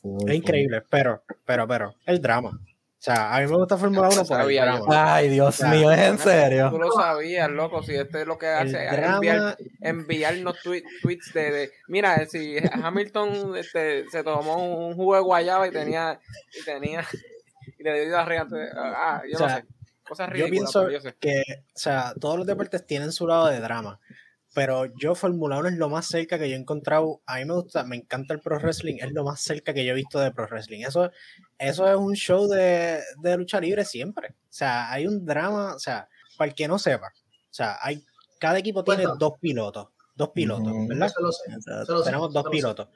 [0.00, 2.58] full, Es increíble, pero, pero, pero, el drama.
[3.02, 5.14] O sea, a mí me gusta Fórmula 1 por el drama.
[5.16, 6.70] Ay, Dios mío, ¿es en Tú serio?
[6.70, 7.82] lo sabías, loco.
[7.82, 12.58] Si este es lo que hace, es enviar, enviarnos tweet- tweets de, de- Mira, si
[12.72, 16.20] Hamilton este, se tomó un jugo de guayaba y tenía.
[16.56, 17.04] Y tenía.
[17.76, 19.64] Y le dio diarrea Ah, yo O sea, no sé.
[20.08, 21.14] Cosas yo ridículas, pienso yo sé.
[21.18, 21.42] que,
[21.74, 23.98] o sea, todos los deportes tienen su lado de drama,
[24.54, 27.54] pero yo Fórmula 1 es lo más cerca que yo he encontrado, a mí me
[27.54, 30.30] gusta, me encanta el pro wrestling, es lo más cerca que yo he visto de
[30.30, 30.80] pro wrestling.
[30.80, 31.10] Eso,
[31.58, 34.28] eso es un show de, de lucha libre siempre.
[34.30, 38.02] O sea, hay un drama, o sea, para el que no sepa, o sea, hay,
[38.38, 40.88] cada equipo tiene dos pilotos, dos pilotos, Ujú.
[40.88, 41.06] ¿verdad?
[41.08, 41.44] Eso lo sé.
[41.50, 42.50] eso lo sé, Tenemos dos sé.
[42.50, 42.88] pilotos.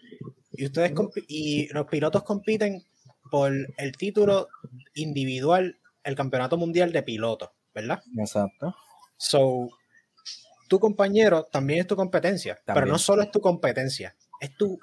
[0.53, 0.92] Y ustedes
[1.29, 2.83] y los pilotos compiten
[3.31, 4.49] por el título
[4.95, 8.03] individual, el campeonato mundial de pilotos, ¿verdad?
[8.19, 8.75] Exacto.
[9.19, 9.69] So,
[10.68, 14.79] tu compañero también es tu competencia, pero no solo es tu competencia, es tu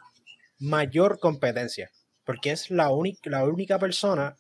[0.59, 1.91] mayor competencia,
[2.23, 4.37] porque es la, única la única persona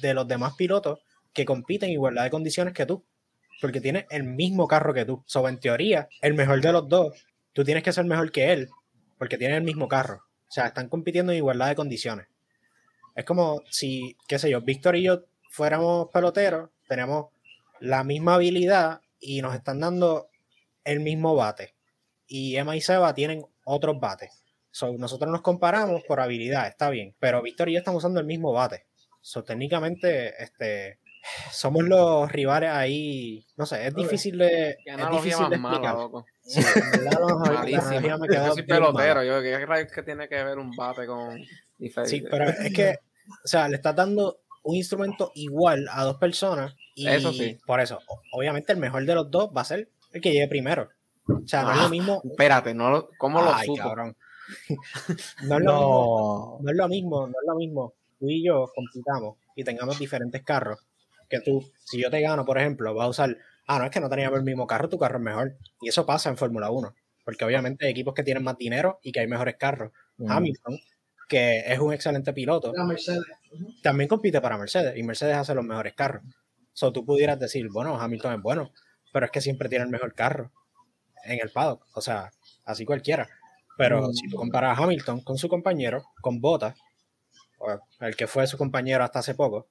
[0.00, 1.00] de los demás pilotos
[1.32, 3.04] que compiten en igualdad de condiciones que tú,
[3.60, 5.22] porque tiene el mismo carro que tú.
[5.26, 7.14] So, en teoría, el mejor de los dos,
[7.52, 8.68] tú tienes que ser mejor que él,
[9.18, 10.22] porque tienen el mismo carro.
[10.48, 12.26] O sea, están compitiendo en igualdad de condiciones.
[13.14, 17.26] Es como si, qué sé yo, Víctor y yo fuéramos peloteros, tenemos
[17.80, 20.28] la misma habilidad y nos están dando
[20.84, 21.74] el mismo bate.
[22.26, 24.44] Y Emma y Seba tienen otros bates.
[24.70, 27.14] So, nosotros nos comparamos por habilidad, está bien.
[27.18, 28.86] Pero Víctor y yo estamos usando el mismo bate.
[29.20, 30.98] So, técnicamente, este,
[31.52, 33.46] somos los rivales ahí.
[33.56, 35.94] No sé, es difícil de, Qué es difícil de explicar.
[35.94, 36.26] loco.
[36.42, 39.22] Sí, en verdad, la me quedó Yo soy pelotero.
[39.24, 41.40] Yo, ¿qué rayos que tiene que ver un bate con
[41.78, 42.10] diferente?
[42.10, 42.98] Sí, pero es que,
[43.44, 47.58] o sea, le estás dando un instrumento igual a dos personas y Eso sí.
[47.66, 48.00] por eso,
[48.32, 50.88] obviamente el mejor de los dos va a ser el que llegue primero.
[51.28, 52.22] O sea, no es Ah, lo mismo.
[52.24, 53.82] Espérate, no, lo- ¿cómo lo Ay, supo?
[53.82, 54.16] cabrón.
[55.44, 56.58] no es lo mismo, No.
[56.62, 57.94] no es lo mismo, no es lo mismo.
[58.18, 60.80] Tú y yo compitamos y tengamos diferentes carros.
[61.28, 64.00] Que tú, si yo te gano, por ejemplo, vas a usar, ah, no es que
[64.00, 65.56] no teníamos el mismo carro, tu carro es mejor.
[65.80, 66.94] Y eso pasa en Fórmula 1.
[67.24, 69.92] Porque obviamente hay equipos que tienen más dinero y que hay mejores carros.
[70.18, 70.30] Mm.
[70.30, 70.78] Hamilton,
[71.28, 73.24] que es un excelente piloto, La Mercedes.
[73.82, 76.22] también compite para Mercedes y Mercedes hace los mejores carros.
[76.74, 78.70] So tú pudieras decir, bueno, Hamilton es bueno,
[79.14, 80.50] pero es que siempre tiene el mejor carro
[81.24, 81.86] en el paddock.
[81.94, 82.32] O sea,
[82.64, 83.28] así cualquiera.
[83.78, 84.12] Pero Mm.
[84.12, 86.76] si tú comparas a Hamilton con su compañero, con Bottas,
[87.58, 89.68] o el que fue su compañero hasta hace poco,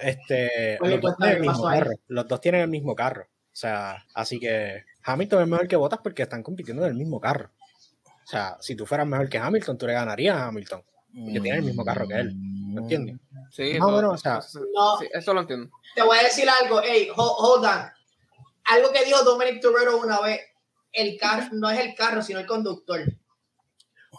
[0.00, 3.22] este, Oye, los, dos tienen el mismo carro, los dos tienen el mismo carro.
[3.24, 7.20] O sea, así que Hamilton es mejor que Bottas porque están compitiendo en el mismo
[7.20, 7.50] carro.
[8.24, 10.82] O sea, si tú fueras mejor que Hamilton, tú le ganarías a Hamilton.
[11.14, 12.34] Porque tiene el mismo carro que él.
[12.34, 13.16] ¿Me entiendes?
[13.50, 14.98] Sí, Más o no, menos, o sea, eso, No.
[14.98, 15.70] sí, eso lo entiendo.
[15.94, 17.95] Te voy a decir algo, hey, ho- hold on.
[18.68, 20.40] Algo que dijo Dominic Toretto una vez,
[20.92, 23.02] el carro no es el carro, sino el conductor.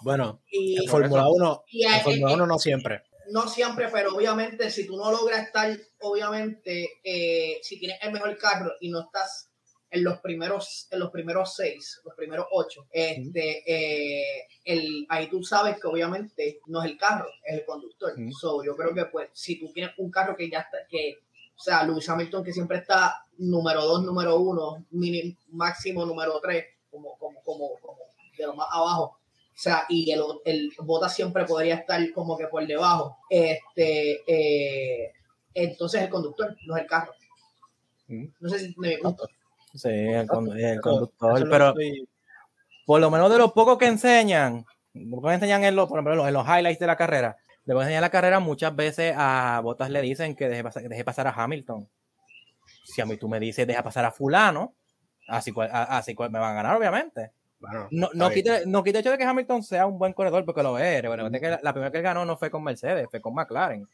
[0.02, 3.04] Bueno, Y, en Fórmula 1, y en Fórmula eh, 1 no siempre.
[3.32, 8.38] no siempre, pero obviamente si tú no logras estar, obviamente, eh, si tienes el mejor
[8.38, 9.50] carro y no estás
[9.90, 15.44] en los primeros, en los primeros seis, los primeros ocho, este, eh, el, ahí tú
[15.44, 18.14] sabes que obviamente no es el carro, es el conductor.
[18.14, 18.32] Ujú.
[18.32, 21.20] So, yo creo que pues si tú tienes un carro que ya está, que,
[21.58, 26.66] o sea, Lewis Hamilton que siempre está número dos, número uno, mini, máximo número tres,
[26.92, 27.98] como, como, como, como
[28.38, 29.04] de lo más abajo.
[29.04, 33.18] O sea, y el, el Bota siempre podría estar como que por debajo.
[33.30, 35.14] Este, eh,
[35.54, 37.12] entonces el conductor, no es el carro.
[38.08, 38.32] Ujú.
[38.40, 39.28] No sé si me punto.
[39.74, 41.48] Sí, el, con- el conductor.
[41.50, 42.08] pero estoy-
[42.86, 46.28] por lo menos de lo poco que enseñan, lo que enseñan en los, por ejemplo,
[46.28, 47.36] en los highlights de la carrera,
[47.68, 50.90] de que enseñan la carrera, muchas veces a Botas le dicen que deje pasar, que
[50.90, 51.88] deje pasar a Hamilton.
[52.86, 54.74] Si a mí tú me dices deja pasar a fulano,
[55.28, 57.34] así cual, así cual me van a ganar, obviamente.
[57.60, 60.46] bueno, No, no, quita, no quita el hecho de que Hamilton sea un buen corredor,
[60.46, 61.02] porque lo es.
[61.02, 63.86] Recuerda que la, la primera que él ganó no fue con Mercedes, fue con McLaren.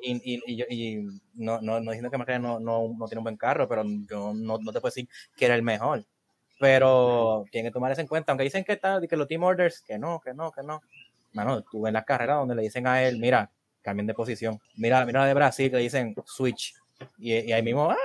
[0.00, 3.36] Y, y, y, no, no, no diciendo que McLaren no, no, no tiene un buen
[3.36, 6.06] carro, pero yo no, no te puedo decir que era el mejor.
[6.58, 9.82] Pero tienen que tomar eso en cuenta, aunque dicen que, tal, que los team orders,
[9.82, 10.80] que no, que no, que no.
[11.32, 14.60] Mano, tú en las carreras donde le dicen a él, mira, cambien de posición.
[14.76, 16.74] Mira, mira la de Brasil, que le dicen switch.
[17.18, 17.96] Y, ahí mismo, ah,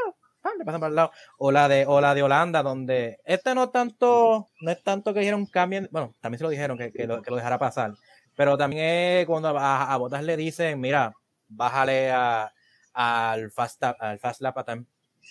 [0.43, 1.11] ah, le pasan para el lado.
[1.37, 5.19] O la de, o la de Holanda, donde este no tanto, no es tanto que
[5.19, 7.93] dijeron cambien, bueno, también se lo dijeron que, que, lo, dejara pasar.
[8.35, 11.13] Pero también es cuando a, a Botas le dicen, mira,
[11.47, 12.51] bájale a,
[12.93, 14.85] al fast al fast lap time.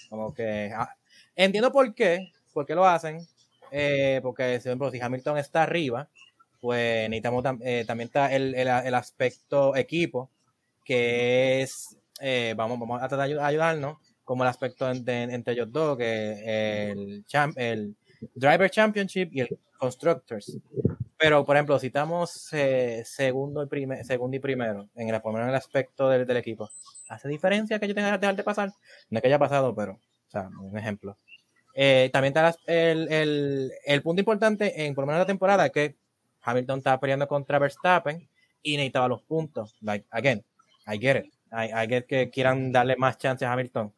[0.08, 0.94] Como que ah,
[1.34, 3.18] entiendo por qué, por qué lo hacen.
[3.72, 6.08] eh, porque, si Hamilton está arriba,
[6.66, 10.28] pues necesitamos tam- eh, también está el, el, el aspecto equipo,
[10.84, 15.22] que es, eh, vamos, vamos a tratar de ayu- ayudarnos, como el aspecto en- de-
[15.22, 17.94] entre ellos dos, que el, champ, el
[18.34, 20.58] Driver Championship y el Constructors.
[21.16, 25.30] Pero, por ejemplo, si estamos eh, segundo, y prime- segundo y primero, en el, por
[25.30, 26.68] lo menos en el aspecto del, del equipo,
[27.08, 28.70] ¿hace diferencia que yo tenga que dejar de pasar?
[29.08, 31.16] No es que haya pasado, pero, o sea, un ejemplo.
[31.78, 35.94] Eh, también está el, el, el punto importante en por lo menos la temporada que
[36.46, 38.28] Hamilton estaba peleando contra Verstappen
[38.62, 39.74] y necesitaba los puntos.
[39.80, 40.44] Like, again,
[40.86, 41.32] I get it.
[41.52, 43.92] I, I get que quieran darle más chances a Hamilton.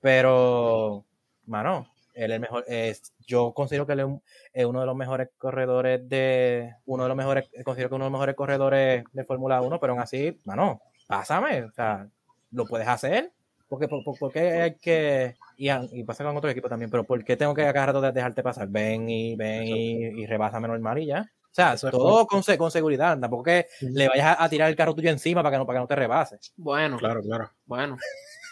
[0.00, 1.04] Pero,
[1.46, 2.64] mano, él es mejor.
[2.66, 4.22] Es, yo considero que él es, un-
[4.52, 6.74] es uno de los mejores corredores de.
[6.86, 7.48] Uno de los mejores.
[7.64, 11.62] Considero que uno de los mejores corredores de Fórmula 1, pero aún así, mano, pásame.
[11.64, 12.08] O sea,
[12.50, 13.30] lo puedes hacer.
[13.68, 15.36] Porque, por, por- ¿por qué hay que.?
[15.56, 18.12] Y, pasa con otro equipo también, pero ¿por qué tengo que a cada rato de-
[18.12, 18.66] dejarte pasar?
[18.68, 21.30] Ven y ven y, y rebásame normal y ya.
[21.50, 23.18] O sea, Eso es todo con, con seguridad.
[23.18, 25.78] Tampoco que le vayas a, a tirar el carro tuyo encima para que no, para
[25.78, 26.38] que no te rebase.
[26.56, 27.50] Bueno, Claro, claro.
[27.66, 27.96] bueno.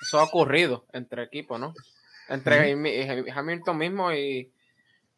[0.03, 1.75] Eso ha ocurrido entre equipos, ¿no?
[2.29, 4.53] Entre mi- Hamilton mismo y,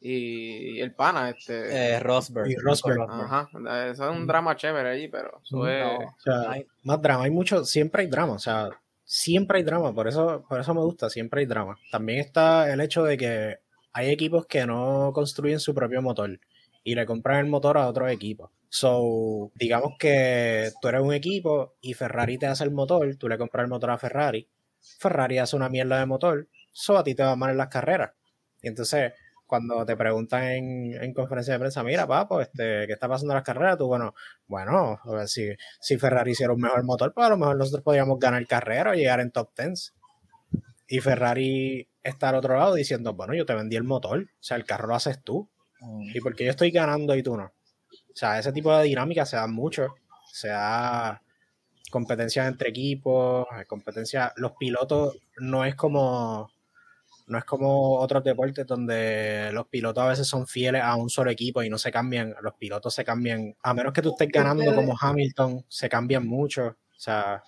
[0.01, 1.95] y el pana, este.
[1.95, 2.51] Eh, Rosberg.
[2.51, 3.03] Y Rosberg.
[3.03, 3.49] Ajá.
[3.91, 5.85] Eso es un drama chévere allí, pero eso es.
[5.85, 5.99] No.
[5.99, 6.67] O sea, Ay.
[6.85, 8.71] más drama, hay mucho, siempre hay drama, o sea,
[9.05, 11.77] siempre hay drama, por eso, por eso me gusta, siempre hay drama.
[11.91, 13.59] También está el hecho de que
[13.93, 16.39] hay equipos que no construyen su propio motor
[16.83, 18.51] y le compran el motor a otros equipos.
[18.69, 23.37] So, digamos que tú eres un equipo y Ferrari te hace el motor, tú le
[23.37, 24.49] compras el motor a Ferrari,
[24.99, 28.13] Ferrari hace una mierda de motor, so a ti te va mal en las carreras.
[28.63, 29.13] Y entonces,
[29.47, 33.37] cuando te preguntan en, en conferencia de prensa, mira, papo, este, ¿qué está pasando en
[33.37, 33.77] las carreras?
[33.77, 34.15] Tú, bueno,
[34.47, 38.47] bueno, si, si Ferrari hiciera un mejor motor, pues a lo mejor nosotros podríamos ganar
[38.47, 39.95] carrera o llegar en top 10.
[40.87, 44.57] Y Ferrari está al otro lado diciendo, bueno, yo te vendí el motor, o sea,
[44.57, 45.49] el carro lo haces tú.
[46.15, 47.45] ¿Y porque yo estoy ganando y tú no?
[47.45, 49.95] O sea, ese tipo de dinámica se da mucho.
[50.33, 51.23] Se da
[51.91, 54.33] competencias entre equipos, hay competencia.
[54.37, 56.51] Los pilotos no es como.
[57.27, 61.31] No es como otros deportes donde los pilotos a veces son fieles a un solo
[61.31, 62.35] equipo y no se cambian.
[62.43, 63.55] Los pilotos se cambian.
[63.63, 66.67] A menos que tú estés ganando Ustedes- como Hamilton, se cambian mucho.
[66.67, 67.43] O sea,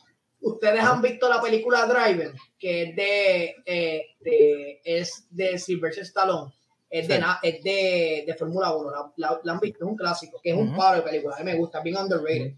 [0.44, 6.52] Ustedes han visto la película Driver, que es de, eh, de- es de Sylvester Stallone.
[6.92, 7.20] Es de, Sí.
[7.22, 8.90] na- es de, de Fórmula 1.
[8.90, 10.76] La, la- la han visto, es un clásico, que es un Ujú.
[10.76, 11.36] paro de película.
[11.36, 12.52] A mí me gusta, es bien underrated.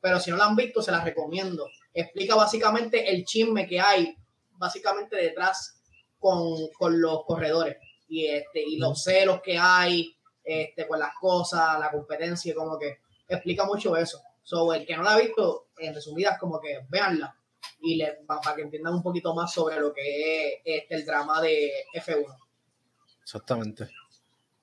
[0.00, 1.68] Pero si no la han visto, se la recomiendo.
[1.92, 4.16] Explica básicamente el chisme que hay,
[4.52, 5.82] básicamente detrás
[6.18, 7.76] con, con los corredores.
[8.08, 10.14] Y, este, y los celos que hay
[10.44, 14.20] este, con las cosas, la competencia, como que explica mucho eso.
[14.42, 17.34] So, el que no la ha visto, en resumidas, como que véanla
[17.80, 20.02] y le, para que entiendan un poquito más sobre lo que
[20.48, 22.36] es este, el drama de F1.
[23.22, 23.88] Exactamente.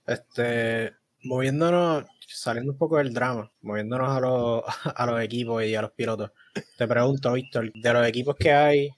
[0.05, 0.93] Este,
[1.23, 4.63] moviéndonos, saliendo un poco del drama, moviéndonos a los,
[4.95, 6.31] a los equipos y a los pilotos.
[6.77, 8.89] Te pregunto, Víctor, de los equipos que hay,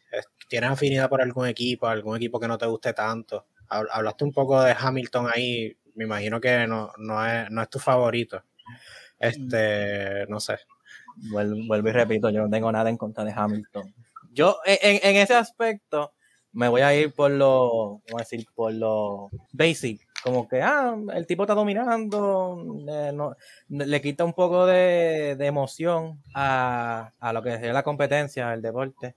[0.47, 3.47] ¿tienes afinidad por algún equipo, algún equipo que no te guste tanto?
[3.67, 7.79] Hablaste un poco de Hamilton ahí, me imagino que no, no, es, no es tu
[7.79, 8.43] favorito.
[9.19, 10.57] Este, no sé.
[11.31, 13.93] Vuelvo, y repito, yo no tengo nada en contra de Hamilton.
[14.31, 16.13] Yo, en, en ese aspecto,
[16.53, 20.07] me voy a ir por lo, a decir, por lo basic.
[20.23, 23.11] Como que, ah, el tipo está dominando, eh,
[23.69, 29.15] le quita un poco de, emoción a, a, lo que es la competencia, el deporte.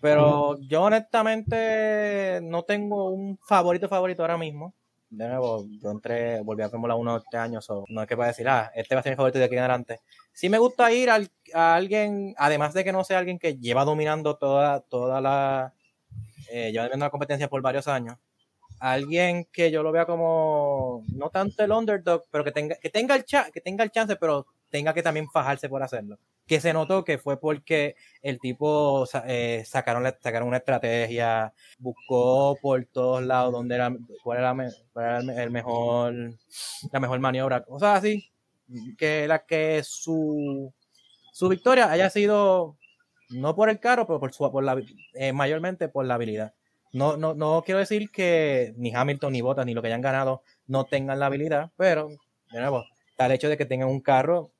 [0.00, 4.74] Pero yo honestamente no tengo un favorito favorito ahora mismo
[5.12, 8.48] de nuevo, yo entré, volví a Fórmula 1 este año, no es que pueda decir,
[8.48, 10.00] ah, este va a ser mi favorito de aquí en adelante.
[10.32, 14.36] Sí me gusta ir a alguien, además de que no sea alguien que lleva dominando
[14.38, 15.74] toda, toda la,
[16.50, 18.18] eh, lleva dominando la competencia por varios años,
[18.82, 23.14] alguien que yo lo vea como, no tanto el underdog, pero que tenga, que tenga
[23.14, 26.18] el, que tenga el chance, pero tenga que también fajarse por hacerlo.
[26.46, 32.84] Que se notó que fue porque el tipo eh, sacaron, sacaron una estrategia, buscó por
[32.86, 33.94] todos lados donde era,
[34.24, 36.12] cuál era, el mejor,
[36.90, 38.32] la mejor maniobra, cosas así,
[38.98, 40.74] que la que su,
[41.32, 42.76] su victoria haya sido
[43.32, 44.80] no por el carro, pero por, su, por la,
[45.14, 46.54] eh, mayormente por la habilidad.
[46.92, 50.42] No, no, no quiero decir que ni Hamilton, ni Bottas, ni lo que hayan ganado
[50.66, 54.50] no tengan la habilidad, pero de nuevo, está el hecho de que tengan un carro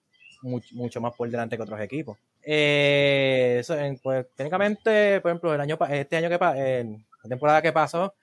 [0.43, 2.19] mucho, más por delante que otros equipos.
[2.43, 8.15] Eh, eso, pues técnicamente, por ejemplo, el año, este año que la temporada que pasó,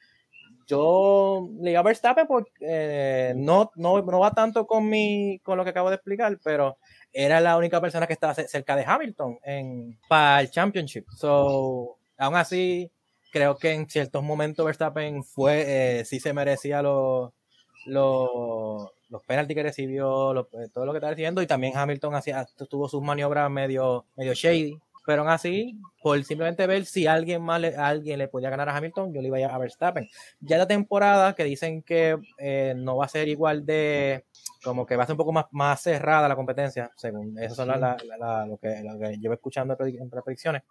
[0.69, 5.57] yo le iba a Verstappen porque eh, no, no, no va tanto con, mi, con
[5.57, 6.77] lo que acabo de explicar, pero
[7.11, 11.05] era la única persona que estaba cerca de Hamilton en, para el Championship.
[11.17, 12.91] So, aún así,
[13.31, 15.63] creo que en ciertos momentos Verstappen fue,
[15.99, 17.31] eh, sí se merecía los,
[17.87, 22.45] los, los penaltis que recibió, eh, todo lo que está recibiendo, y también Hamilton hacía,
[22.69, 24.77] tuvo sus maniobras medio, medio shady.
[25.05, 28.77] Pero aún así, por simplemente ver si alguien más le, alguien le podía ganar a
[28.77, 30.07] Hamilton, yo le iba a, a Verstappen.
[30.39, 34.25] Ya la temporada que dicen que eh, no va a ser igual de,
[34.63, 37.67] como que va a ser un poco más, más cerrada la competencia, según eso son
[37.69, 40.63] lo, que, lo que llevo escuchando en predicciones,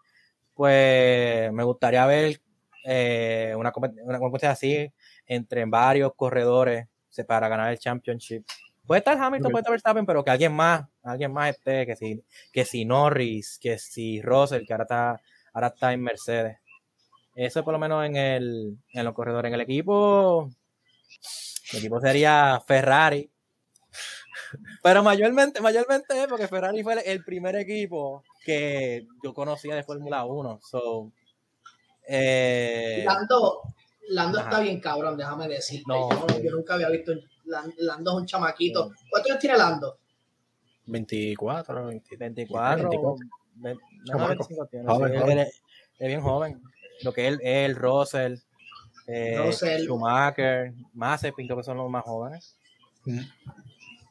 [0.54, 2.40] pues me gustaría ver
[2.84, 3.72] eh, una,
[4.04, 4.92] una competencia así
[5.26, 6.86] entre varios corredores
[7.26, 8.44] para ganar el championship.
[8.86, 12.22] Puede estar Hamilton, puede estar Verstappen, pero que alguien más, alguien más esté, que si,
[12.52, 15.20] que si Norris, que si Russell, que ahora está,
[15.52, 16.59] ahora está en Mercedes.
[17.34, 19.48] Eso por lo menos en el, en los corredores.
[19.48, 20.50] En el equipo,
[21.72, 23.30] el equipo sería Ferrari.
[24.82, 30.61] Pero mayormente, mayormente porque Ferrari fue el primer equipo que yo conocía de Fórmula 1.
[30.62, 31.12] So,
[32.09, 33.04] eh,
[34.09, 35.82] Lando está bien cabrón, déjame decir.
[35.86, 36.09] No,
[36.42, 37.12] yo, nunca había visto.
[37.44, 38.92] Lando es un chamaquito.
[39.11, 39.98] ¿Cuántos años tiene Lando?
[40.89, 41.86] 24,
[42.18, 42.91] 24.
[43.55, 44.49] 24.
[44.70, 45.43] tiene.
[45.99, 46.61] Es, bien joven.
[47.03, 48.36] Lo que es el Russell,
[49.07, 52.57] eh, Schumacher, Mazepin, creo que son los más jóvenes.
[53.05, 53.20] Mm.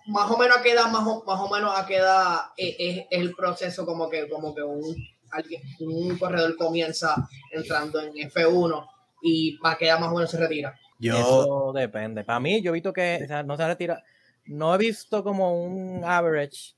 [0.08, 2.76] Más o menos a qué edad, más o, más o menos a qué edad es,
[2.80, 4.96] es, el proceso como que, como que un,
[5.32, 8.88] alguien, un corredor comienza entrando en F1
[9.22, 10.80] y para qué más o menos se retira.
[11.00, 11.18] Yo...
[11.18, 12.24] Eso depende.
[12.24, 14.04] Para mí, yo he visto que no se retira.
[14.48, 16.76] No he visto como un average.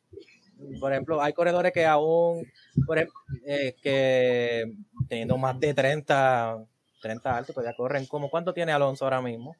[0.79, 2.45] Por ejemplo, hay corredores que aún,
[2.85, 4.73] por ejemplo, eh, que
[5.07, 6.65] teniendo más de 30,
[7.01, 8.05] 30 altos, todavía corren.
[8.05, 9.55] como ¿Cuánto tiene Alonso ahora mismo?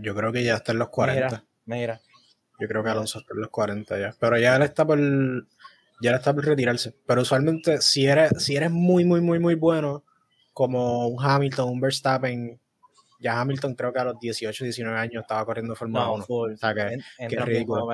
[0.00, 1.44] Yo creo que ya está en los 40.
[1.66, 2.00] Mira,
[2.58, 4.14] Yo creo que Alonso está en los 40 ya.
[4.18, 6.94] Pero ya él está por, ya él está por retirarse.
[7.06, 10.04] Pero usualmente, si eres, si eres muy, muy, muy, muy bueno,
[10.52, 12.60] como un Hamilton, un Verstappen.
[13.24, 16.24] Ya Hamilton creo que a los 18, 19 años estaba corriendo Fórmula 1.
[16.28, 17.88] O sea que, es ridículo.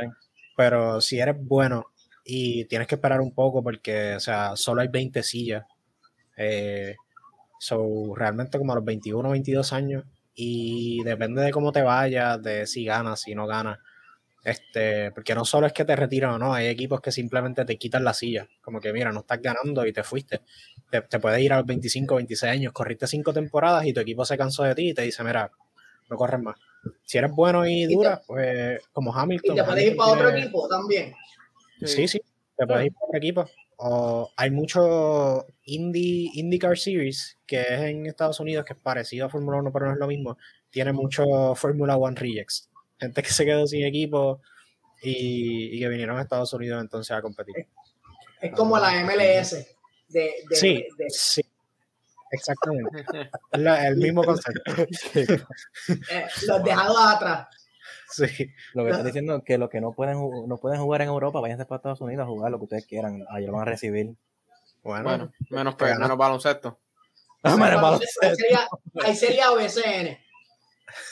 [0.57, 1.87] Pero si eres bueno
[2.24, 5.64] y tienes que esperar un poco porque, o sea, solo hay 20 sillas.
[6.37, 6.97] Eh,
[7.61, 10.05] so, realmente como a los 21, 22 años.
[10.35, 13.78] Y depende de cómo te vayas, de si ganas, si no ganas.
[14.43, 17.76] Este, porque no solo es que te retiran o no, hay equipos que simplemente te
[17.76, 18.49] quitan la silla.
[18.62, 20.41] Como que, mira, no estás ganando y te fuiste.
[20.91, 24.38] Te, puedes ir a los 25, 26 años, corriste cinco temporadas y tu equipo se
[24.38, 25.51] cansó de ti y te dice, mira,
[26.09, 26.57] no corres más.
[27.05, 29.55] Si eres bueno y dura, pues como Hamilton.
[29.55, 31.14] Y te puedes ir para otro equipo también.
[31.84, 32.20] Sí, sí,
[32.57, 33.51] te puedes ir para otro equipo.
[33.82, 39.30] O hay mucho Indy, IndyCar Series, que es en Estados Unidos, que es parecido a
[39.30, 40.38] Fórmula 1, pero no es lo mismo.
[40.70, 42.70] Tiene mucho Fórmula 1 Rejects
[43.01, 44.40] gente que se quedó sin equipo
[45.03, 47.55] y, y que vinieron a Estados Unidos entonces a competir.
[48.40, 49.53] Es como la MLS.
[50.09, 51.40] De, de, Sí, de- sí,
[52.32, 53.05] exactamente.
[53.53, 54.62] La- el mismo concepto.
[55.14, 57.46] eh, los dejados atrás.
[58.12, 58.26] Sí,
[58.74, 61.40] Lo que está diciendo es que los que no pueden, no pueden jugar en Europa,
[61.40, 63.24] váyanse para Estados Unidos a jugar lo que ustedes quieran.
[63.30, 64.16] Allá lo van a recibir.
[64.82, 65.98] bueno, Bueno, menos, ganaste.
[66.01, 66.78] menos baloncesto.
[67.42, 68.34] Ah, mira, Ahí baloncesto.
[68.34, 68.68] sería,
[69.03, 70.18] ahí sería OBCN.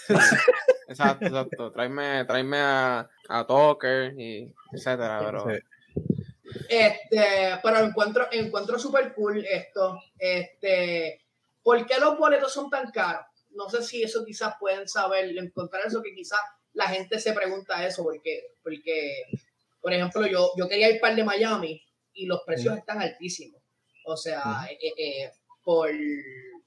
[0.88, 1.72] Exacto, exacto.
[1.72, 5.58] Tráeme, tráeme a, a Tucker y etcétera, pero sí.
[6.68, 10.00] Este, pero encuentro, encuentro súper cool esto.
[10.18, 11.22] Este,
[11.62, 13.26] ¿por qué los boletos son tan caros?
[13.50, 16.40] No sé si eso quizás pueden saber, encontrar eso que quizás
[16.72, 19.24] la gente se pregunta eso, porque, porque
[19.80, 21.82] por ejemplo, yo, yo quería ir para el de Miami
[22.14, 23.60] y los precios están altísimos.
[24.04, 25.30] O sea, eh, eh, eh,
[25.62, 25.90] por,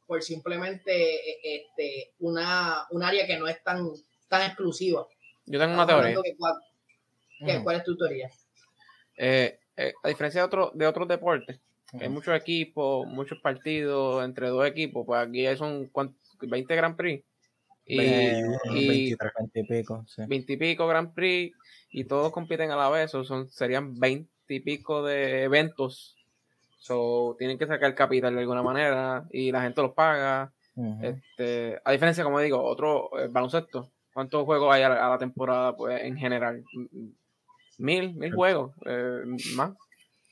[0.05, 3.87] por simplemente este, una, un área que no es tan,
[4.31, 5.05] tan exclusiva.
[5.45, 6.15] yo tengo una teoría.
[6.23, 6.55] que cuál-
[7.45, 7.63] que- Ujú.
[7.63, 8.29] ¿Cuál es tu teoría?
[9.17, 11.59] Eh, eh, a diferencia de, otro, de otros deportes,
[11.99, 16.15] hay muchos equipos, muchos partidos entre dos equipos, pues aquí hay son ¿cuánto?
[16.39, 17.23] 20 Grand Prix
[17.85, 18.41] y, Ve-
[18.73, 19.31] y 23.
[19.37, 20.21] 20 y pico, sí.
[20.27, 21.55] 20 y pico Grand Prix
[21.91, 26.15] y todos compiten a la vez, o son, serían 20 y pico de eventos.
[26.79, 30.53] So, tienen que sacar capital de alguna manera y la gente los paga.
[31.01, 33.91] Este, a diferencia, como digo, otro eh, baloncesto.
[34.13, 36.63] ¿Cuántos juegos hay a la, a la temporada, pues, en general?
[37.77, 39.21] Mil, mil juegos, eh,
[39.55, 39.71] más,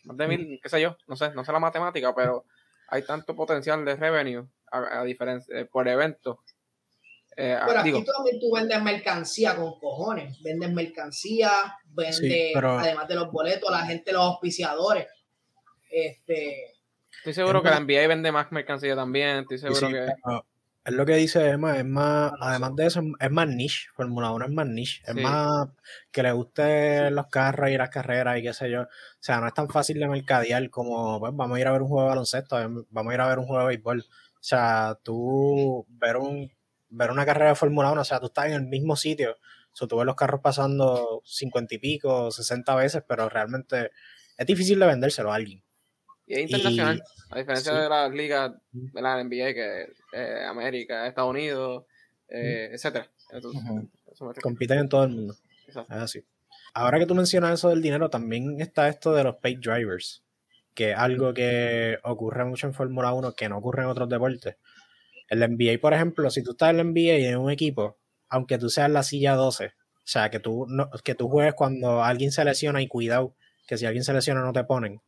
[0.03, 2.45] más de mil, qué sé yo, no sé, no sé la matemática, pero
[2.89, 6.43] hay tanto potencial de revenue a, a diferencia eh, por evento.
[7.37, 10.41] Eh, ah, Pero aquí digo, tú también tú vendes mercancía con cojones.
[10.43, 11.49] Vendes mercancía,
[11.85, 15.07] vendes, Sí, pero- además de los boletos, la gente, los auspiciadores.
[15.89, 16.73] Este,
[17.17, 20.07] estoy seguro que la NBA vende más mercancía también, estoy seguro Sí, que...
[20.23, 20.45] pero
[20.85, 24.45] es lo que dice Emma, es más, además de eso, es más niche, Fórmula 1
[24.45, 25.21] es más niche, es Sí.
[25.21, 25.67] más
[26.11, 28.87] que le gusten los carros y las carreras y qué sé yo, o
[29.19, 31.89] sea, no es tan fácil de mercadear como, pues, vamos a ir a ver un
[31.89, 34.97] juego de baloncesto, em, vamos a ir a ver un juego de béisbol, o sea,
[35.03, 36.51] tú ver un
[36.91, 39.33] ver una carrera de Fórmula 1, o sea, tú estás en el mismo sitio,
[39.71, 43.91] o sea, tú ves los carros pasando 50 y pico, 60 veces, pero realmente
[44.37, 45.61] es difícil de vendérselo a alguien.
[46.29, 47.77] Y es internacional, Y- a diferencia sí.
[47.79, 51.85] de las ligas de la NBA, que eh, América, Estados Unidos,
[52.29, 53.09] eh, etcétera.
[53.31, 53.61] Entonces,
[54.41, 55.35] compiten en todo el mundo.
[55.67, 55.93] Exacto.
[55.93, 56.25] Es así.
[56.73, 60.23] Ahora que tú mencionas eso del dinero, también está esto de los paid drivers,
[60.75, 64.55] que es algo que ocurre mucho en Fórmula 1 que no ocurre en otros deportes.
[65.29, 67.97] En la NBA, por ejemplo, si tú estás en la NBA y en un equipo,
[68.29, 69.71] aunque tú seas la silla 12, o
[70.03, 73.35] sea, que tú, no, que tú juegues cuando alguien se lesiona y cuidado,
[73.67, 75.01] que si alguien se lesiona no te ponen.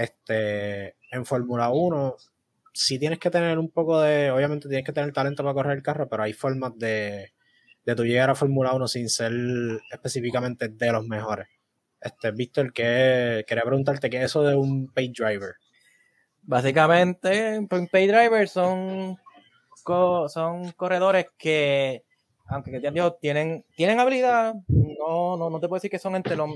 [0.00, 2.16] Este, en Fórmula 1
[2.72, 5.82] sí tienes que tener un poco de, obviamente tienes que tener talento para correr el
[5.82, 7.34] carro, pero hay formas de,
[7.84, 9.32] de tú llegar a Fórmula 1 sin ser
[9.92, 11.48] específicamente de los mejores.
[12.00, 15.56] Este, Víctor, que quería preguntarte qué es eso de un paid driver.
[16.40, 19.18] Básicamente, pues, pay drivers son,
[19.84, 22.04] son corredores que,
[22.50, 26.36] aunque ya digo, tienen, tienen habilidad, no, no, no te puedo decir que son entre
[26.36, 26.50] los,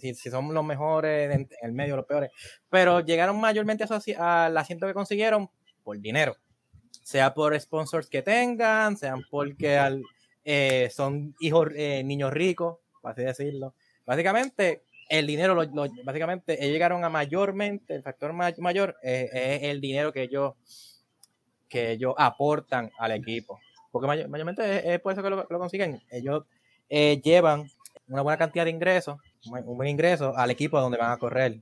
[0.00, 2.30] si, son los mejores, en, el medio, los peores,
[2.68, 5.48] pero llegaron mayormente a al asiento que consiguieron
[5.84, 6.36] por dinero,
[7.02, 10.02] sea por sponsors que tengan, sean porque
[10.44, 13.74] eh, son hijos, eh, niños ricos, por así decirlo.
[14.04, 15.56] Básicamente, el dinero,
[16.04, 20.54] básicamente, ellos llegaron a mayormente, el factor ma- mayor eh, es el dinero que ellos,
[21.68, 23.60] que ellos aportan al equipo.
[23.96, 26.00] Porque mayor- mayormente es, es por eso que lo, lo consiguen.
[26.10, 26.44] Ellos
[26.88, 27.64] eh, llevan
[28.08, 29.18] una buena cantidad de ingresos,
[29.50, 31.56] un buen ingreso al equipo donde van a correr.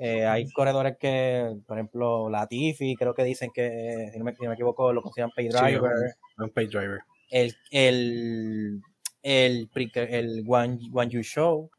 [0.00, 4.42] Eh, hay corredores que, por ejemplo, Latifi, creo que dicen que, si no me, si
[4.44, 5.92] no me equivoco, lo consideran pay Sí, driver
[6.38, 7.00] Un paid driver.
[7.30, 8.80] el, el,
[9.22, 11.70] el, One, One You Show,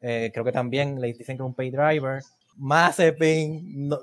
[0.00, 2.22] eh, creo que también le dicen que es un pay driver.
[2.56, 3.98] Mazepin, no-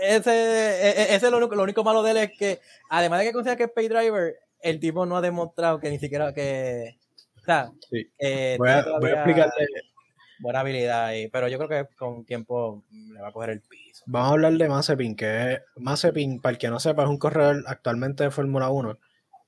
[0.00, 3.20] ese, e- e- ese es lo único, lo único malo de él es que, además
[3.20, 6.32] de que considera que es pay driver, el tipo no ha demostrado que ni siquiera
[6.34, 6.98] que.
[7.36, 8.06] O sea, Sí.
[8.18, 9.66] eh, Voy a, voy explicarle.
[10.40, 14.04] buena habilidad, y- pero yo creo que con tiempo le va a coger el piso.
[14.06, 17.18] Vamos a hablar de Mazepin, que es, Mazepin, para el que no sepa, es un
[17.18, 18.98] corredor actualmente de Fórmula 1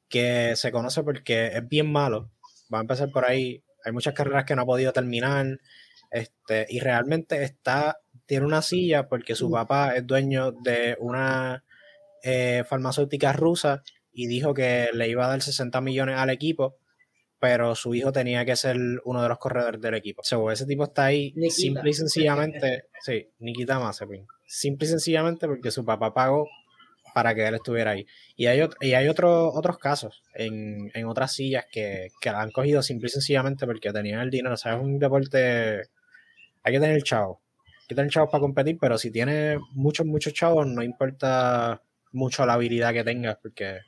[0.09, 2.31] que se conoce porque es bien malo.
[2.73, 3.63] Va a empezar por ahí.
[3.85, 5.47] Hay muchas carreras que no ha podido terminar.
[6.11, 11.63] Este, y realmente está, tiene una silla porque su papá es dueño de una
[12.25, 13.83] eh, farmacéutica rusa
[14.13, 16.77] y dijo que le iba a dar 60 millones al equipo,
[17.39, 20.23] pero su hijo tenía que ser uno de los corredores del equipo.
[20.23, 21.55] So, ese tipo está ahí Nikita.
[21.55, 24.27] simple y sencillamente, sí, Nikita Mazepin.
[24.47, 26.47] Simple y sencillamente porque su papá pagó
[27.15, 28.07] para que él estuviera ahí.
[28.37, 32.83] Y hay, y hay otros casos en, en otras sillas que, que, la han cogido
[32.83, 34.55] simple y sencillamente porque tenían el dinero.
[34.55, 35.83] O sea, es un deporte.
[36.63, 37.39] Hay que tener chavos.
[37.67, 41.83] Hay que tener chavos para competir, pero si tienes muchos, muchos chavos, no importa
[42.13, 43.79] mucho la habilidad que tengas, porque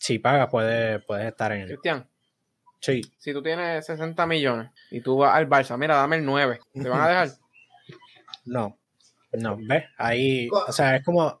[0.00, 1.66] si pagas, puedes, puedes estar en el.
[1.66, 2.08] Cristian.
[2.80, 3.02] Sí.
[3.18, 6.88] Si tú tienes 60 millones y tú vas al Barça, mira, dame el 9, ¿te
[6.88, 7.28] van a dejar?
[8.46, 8.78] No.
[9.32, 9.84] No, ¿ves?
[9.98, 11.40] Ahí, o sea, es como,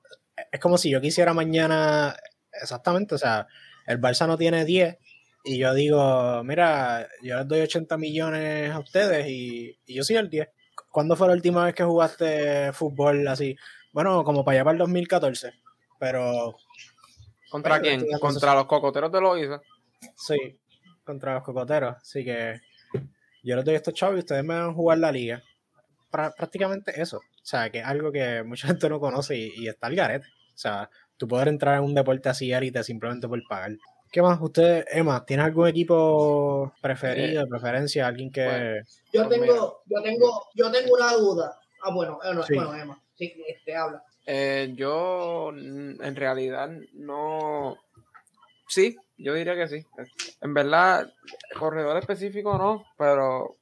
[0.52, 2.14] es como si yo quisiera mañana,
[2.52, 3.48] exactamente, o sea,
[3.86, 4.96] el Barça no tiene 10
[5.42, 10.28] y yo digo, mira, yo les doy 80 millones a ustedes y, yo soy el
[10.28, 10.48] 10.
[10.92, 13.56] ¿Cuándo fue la última vez que jugaste fútbol así?
[13.92, 15.52] Bueno, como para allá para el 2014,
[15.98, 16.54] pero...
[17.50, 18.06] ¿Contra quién?
[18.20, 19.60] ¿Contra los cocoteros de Loiza?
[20.14, 20.58] Sí,
[21.04, 22.60] contra los cocoteros, así que
[23.42, 25.42] yo les doy estos chavos y ustedes me van a jugar la liga.
[26.10, 27.18] prácticamente eso.
[27.18, 30.26] O sea, que es algo que mucha gente no conoce y, está al garete.
[30.26, 33.72] O sea, tú poder entrar en un deporte así élite simplemente por pagar.
[34.12, 34.40] ¿Qué más?
[34.40, 38.08] Usted, Emma, ¿tiene algún equipo preferido, de preferencia?
[38.08, 38.82] ¿Alguien que...?
[39.12, 41.60] yo tengo, yo tengo, yo tengo una duda.
[41.82, 44.02] Ah, bueno, eh, bueno, Emma, sí, este, habla.
[44.26, 47.76] Eh, yo, en realidad, no...
[48.68, 49.84] Sí, yo diría que sí.
[50.40, 51.12] En verdad,
[51.58, 53.56] corredor específico no, pero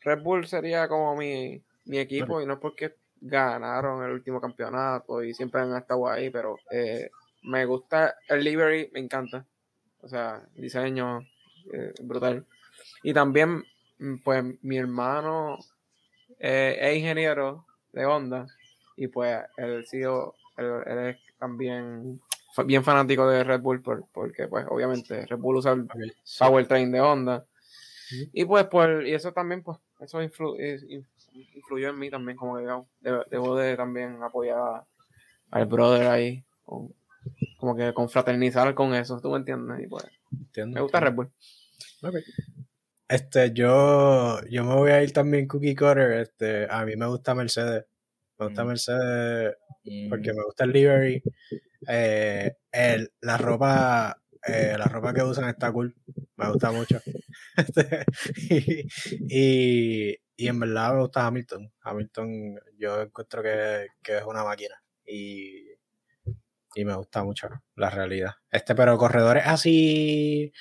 [0.00, 5.22] Red Bull sería como mi, mi equipo y no es porque ganaron el último campeonato
[5.22, 7.10] y siempre han estado ahí, pero eh,
[7.42, 9.46] me gusta el livery, me encanta.
[10.00, 11.20] O sea, diseño
[11.72, 12.46] eh, brutal.
[13.02, 13.64] Y también,
[13.98, 15.58] mm, pues, mi hermano
[16.38, 18.46] eh, es ingeniero de Honda
[18.96, 22.20] y pues él, sido, él, es también
[22.66, 25.88] bien fanático de Red Bull porque pues obviamente Red Bull usa el
[26.38, 27.44] powertrain de Honda.
[28.32, 32.66] Y pues, pues y eso también pues eso influyó en mí también, como que
[33.30, 34.84] debo, de también apoyar
[35.50, 39.84] al brother ahí, como que confraternizar con eso, ¿tú me entiendes?
[39.84, 40.04] Y pues,
[40.66, 41.32] me gusta Red Bull.
[43.08, 47.34] Este, yo, yo me voy a ir también cookie cutter, este, a mí me gusta
[47.34, 47.84] Mercedes,
[48.38, 48.66] me gusta mm.
[48.66, 49.54] Mercedes
[50.08, 50.36] porque mm.
[50.36, 51.22] me gusta el livery,
[51.88, 55.94] eh, el, la ropa, eh, la ropa que usan está cool,
[56.36, 57.00] me gusta mucho.
[57.56, 58.04] Este,
[59.28, 61.72] y, y en verdad me gusta Hamilton.
[61.82, 64.74] Hamilton yo encuentro que, es una máquina.
[65.06, 65.68] Y,
[66.74, 68.32] y, me gusta mucho la realidad.
[68.50, 70.52] Este, pero corredores así.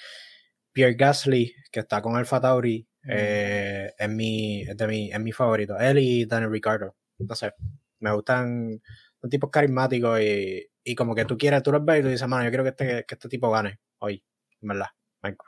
[0.72, 5.32] Pierre Gasly, que está con Alfa Tauri, eh, es, mi, es, de mi, es mi
[5.32, 5.78] favorito.
[5.80, 6.96] Él y Daniel Ricardo.
[7.24, 7.54] Entonces,
[8.00, 8.82] me gustan.
[9.20, 12.28] Son tipos carismáticos y, y como que tú quieres, tú los ves y tú dices,
[12.28, 14.24] mano, yo quiero que este, que este tipo gane hoy,
[14.62, 14.88] en verdad.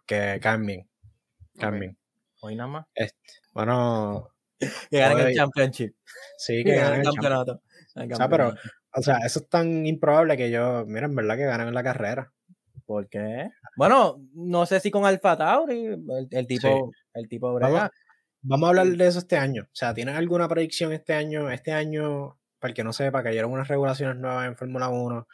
[0.06, 0.90] Que caen bien.
[1.60, 1.98] Caen bien.
[2.42, 2.86] Hoy nada más.
[2.96, 4.30] Este, bueno.
[4.90, 5.94] que ganen el Championship.
[6.38, 7.62] Sí, que, ganen el campeonato.
[7.96, 8.54] O sea, pero,
[8.94, 12.32] o sea, eso es tan improbable que yo, mira, en verdad que ganen la carrera.
[12.86, 13.50] ¿Por qué?
[13.78, 15.98] Bueno, no sé si con Alfa Tauri,
[16.30, 17.90] el, tipo, el tipo Vamos,
[18.48, 19.64] vamos, a hablar de eso este año.
[19.64, 21.50] O sea, ¿tienes alguna predicción este año?
[21.50, 25.28] Este año, para el que no sepa, cayeron unas regulaciones nuevas en Fórmula 1.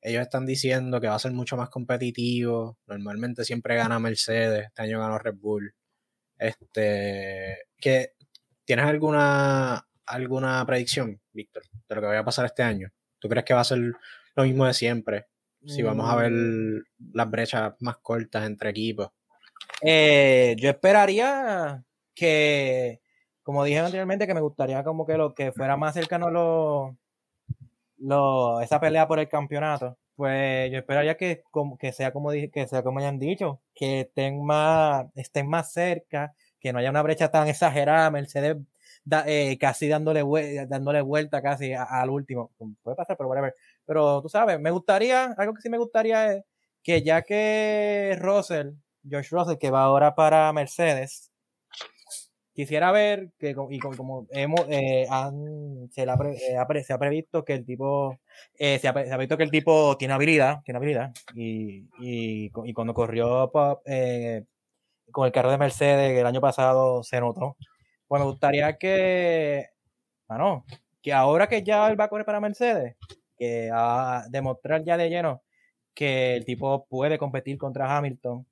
[0.00, 2.78] Ellos están diciendo que va a ser mucho más competitivo.
[2.86, 4.66] Normalmente siempre gana Mercedes.
[4.66, 5.74] Este año ganó Red Bull.
[6.38, 8.14] Este, que,
[8.64, 12.90] ¿Tienes alguna, alguna predicción, Víctor, de lo que vaya a pasar este año?
[13.18, 13.78] ¿Tú crees que va a ser
[14.34, 15.26] lo mismo de siempre?
[15.64, 16.84] Si vamos a ver mm.
[17.14, 19.10] las brechas más cortas entre equipos.
[19.80, 21.84] Eh, yo esperaría
[22.14, 23.00] que,
[23.42, 26.96] como dije anteriormente, que me gustaría como que lo que fuera más cercano lo,
[27.98, 29.98] lo, esa pelea por el campeonato.
[30.16, 31.42] Pues yo esperaría que,
[31.78, 36.34] que sea como dije, que sea como hayan dicho, que estén más, estén más cerca,
[36.60, 38.56] que no haya una brecha tan exagerada, Mercedes
[39.26, 40.22] eh, casi dándole,
[40.68, 42.52] dándole vuelta casi al último.
[42.82, 43.54] Puede pasar, pero whatever.
[43.84, 46.44] Pero tú sabes, me gustaría, algo que sí me gustaría es
[46.82, 48.72] que ya que Russell,
[49.08, 51.31] George Russell, que va ahora para Mercedes,
[52.54, 55.06] quisiera ver que, y como, hemos, eh,
[55.90, 58.18] se, eh, ha, previsto que el tipo,
[58.54, 63.50] se, ha, previsto que el tipo tiene habilidad, tiene habilidad, y, y, cuando corrió
[65.10, 67.56] con el carro de Mercedes el año pasado se notó.
[68.08, 69.68] Pues me gustaría que,
[70.28, 70.64] bueno,
[71.02, 72.96] que ahora que ya él va a correr para Mercedes,
[73.36, 75.42] que a demostrar ya de lleno
[75.94, 78.46] que el tipo puede competir contra Hamilton.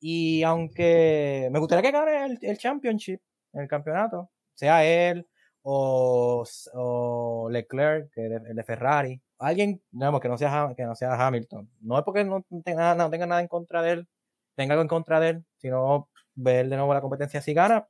[0.00, 3.20] Y aunque me gustaría que gane el, championship,
[3.52, 5.26] el campeonato, sea él
[5.62, 6.44] o,
[6.74, 11.68] o Leclerc, que el de Ferrari, alguien digamos, que, no sea, que no sea Hamilton.
[11.80, 14.08] No es porque no tenga, no tenga nada en contra de él,
[14.54, 17.88] tenga algo en contra de él, sino ver de nuevo la competencia si gana.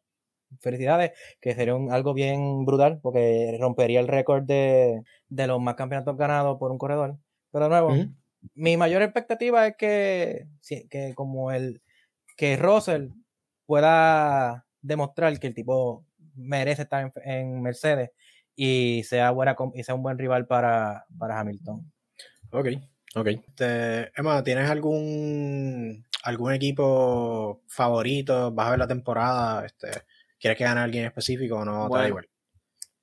[0.60, 6.58] Felicidades, que sería algo bien brutal porque rompería el récord de, los más campeonatos ganados
[6.58, 7.16] por un corredor.
[7.50, 7.94] Pero de nuevo,
[8.54, 10.46] mi mayor expectativa es que,
[10.90, 11.80] que como el
[12.36, 13.08] que Russell
[13.64, 16.04] pueda demostrar que el tipo
[16.34, 18.10] merece estar en, en Mercedes
[18.54, 21.90] y sea buena y sea un buen rival para, para Hamilton.
[22.50, 22.66] Ok,
[23.14, 23.26] ok.
[23.26, 28.52] Este, Emma, ¿tienes algún algún equipo favorito?
[28.52, 29.64] ¿Vas a ver la temporada?
[29.64, 29.88] Este,
[30.38, 31.88] ¿Quieres que gane alguien específico o no?
[31.88, 32.08] Bueno.
[32.08, 32.28] igual.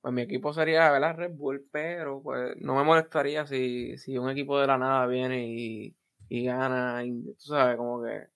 [0.00, 1.16] Pues mi equipo sería ¿verdad?
[1.16, 5.46] Red Bull, pero pues no me molestaría si, si un equipo de la nada viene
[5.46, 5.94] y,
[6.28, 7.04] y gana.
[7.04, 8.26] y, tú sabes, como que.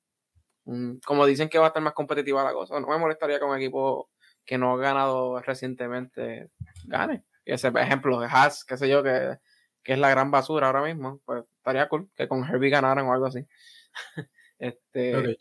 [0.65, 3.45] Un- como dicen que va a estar más competitiva la cosa, no me molestaría que
[3.45, 4.11] un equipo
[4.45, 6.51] que no ha ganado recientemente
[6.87, 7.25] gane.
[7.45, 9.39] Y ese ejemplo de Haas, qué sé yo, que,
[9.83, 13.13] que es la gran basura ahora mismo, pues estaría cool que con Herbie ganaran o
[13.13, 13.47] algo así.
[14.59, 15.39] este.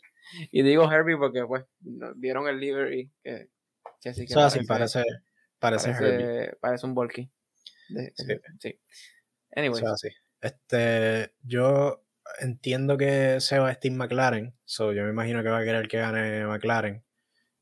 [0.50, 1.64] Y digo Herbie porque pues
[2.16, 3.48] dieron el livery que,
[4.00, 5.02] que sí que O sea, sí, parece,
[5.58, 6.24] parece, Herbie.
[6.24, 7.30] parece, parece un Volky.
[7.88, 8.34] De- Sí.
[8.58, 8.80] sí.
[9.54, 10.08] Anyway, O sea, sí.
[10.40, 12.03] Este, yo
[12.40, 15.98] entiendo que se va Steve McLaren, so yo me imagino que va a querer que
[15.98, 17.04] gane McLaren.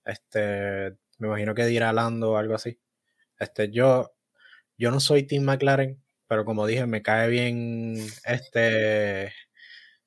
[0.05, 2.79] Este, me imagino que dirá Lando o algo así.
[3.39, 4.15] Este, yo,
[4.79, 9.33] yo no soy Team McLaren, pero como dije, me cae bien este,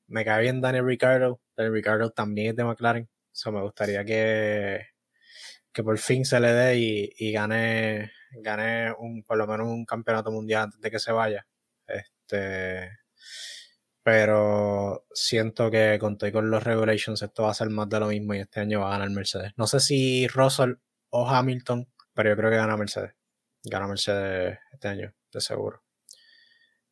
[0.07, 1.41] me cae bien Daniel Ricciardo.
[1.55, 4.87] Daniel Ricciardo también es de McLaren, so me gustaría que,
[5.73, 9.85] que por fin se le dé y, y gane, gane un, por lo menos un
[9.85, 11.47] campeonato mundial antes de que se vaya.
[11.87, 12.91] Este,
[14.05, 17.99] pero siento que con todo y con los regulations esto va a ser más de
[17.99, 19.53] lo mismo y este año va a ganar Mercedes.
[19.57, 20.75] No sé si Russell
[21.09, 23.15] o Hamilton, pero yo creo que gana Mercedes.
[23.63, 25.81] Gana Mercedes este año, de seguro.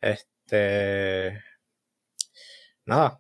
[0.01, 1.39] Este,
[2.85, 3.19] nada,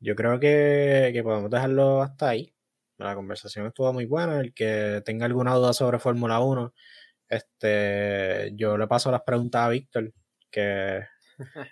[0.00, 2.52] yo creo que, que podemos dejarlo hasta ahí.
[2.98, 4.40] La conversación estuvo muy buena.
[4.40, 6.74] El que tenga alguna duda sobre Fórmula 1,
[7.28, 10.12] este, yo le paso las preguntas a Víctor,
[10.50, 11.02] que,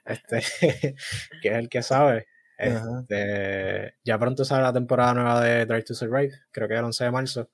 [0.04, 0.40] este,
[1.42, 2.26] que es el que sabe.
[2.58, 7.04] Este, ya pronto sale la temporada nueva de Drive to Survive, creo que el 11
[7.04, 7.50] de marzo.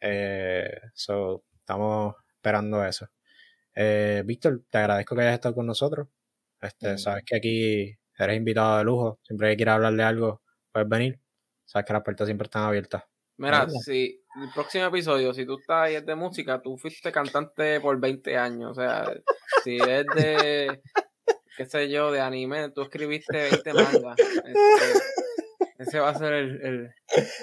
[0.00, 3.08] Eh, so, estamos esperando eso.
[3.74, 6.08] Eh, Víctor, te agradezco que hayas estado con nosotros.
[6.60, 6.98] Este, Mm.
[6.98, 9.18] sabes que aquí eres invitado de lujo.
[9.22, 10.42] Siempre que quieras hablarle algo,
[10.72, 11.20] puedes venir.
[11.64, 13.02] Sabes que las puertas siempre están abiertas.
[13.36, 17.80] mira, si el próximo episodio, si tú estás ahí es de música, tú fuiste cantante
[17.80, 18.72] por 20 años.
[18.72, 19.04] O sea,
[19.62, 20.80] si es de,
[21.58, 24.16] qué sé yo, de anime, tú escribiste 20 mangas.
[24.18, 24.52] Este,
[25.78, 26.94] ese va a ser el, el,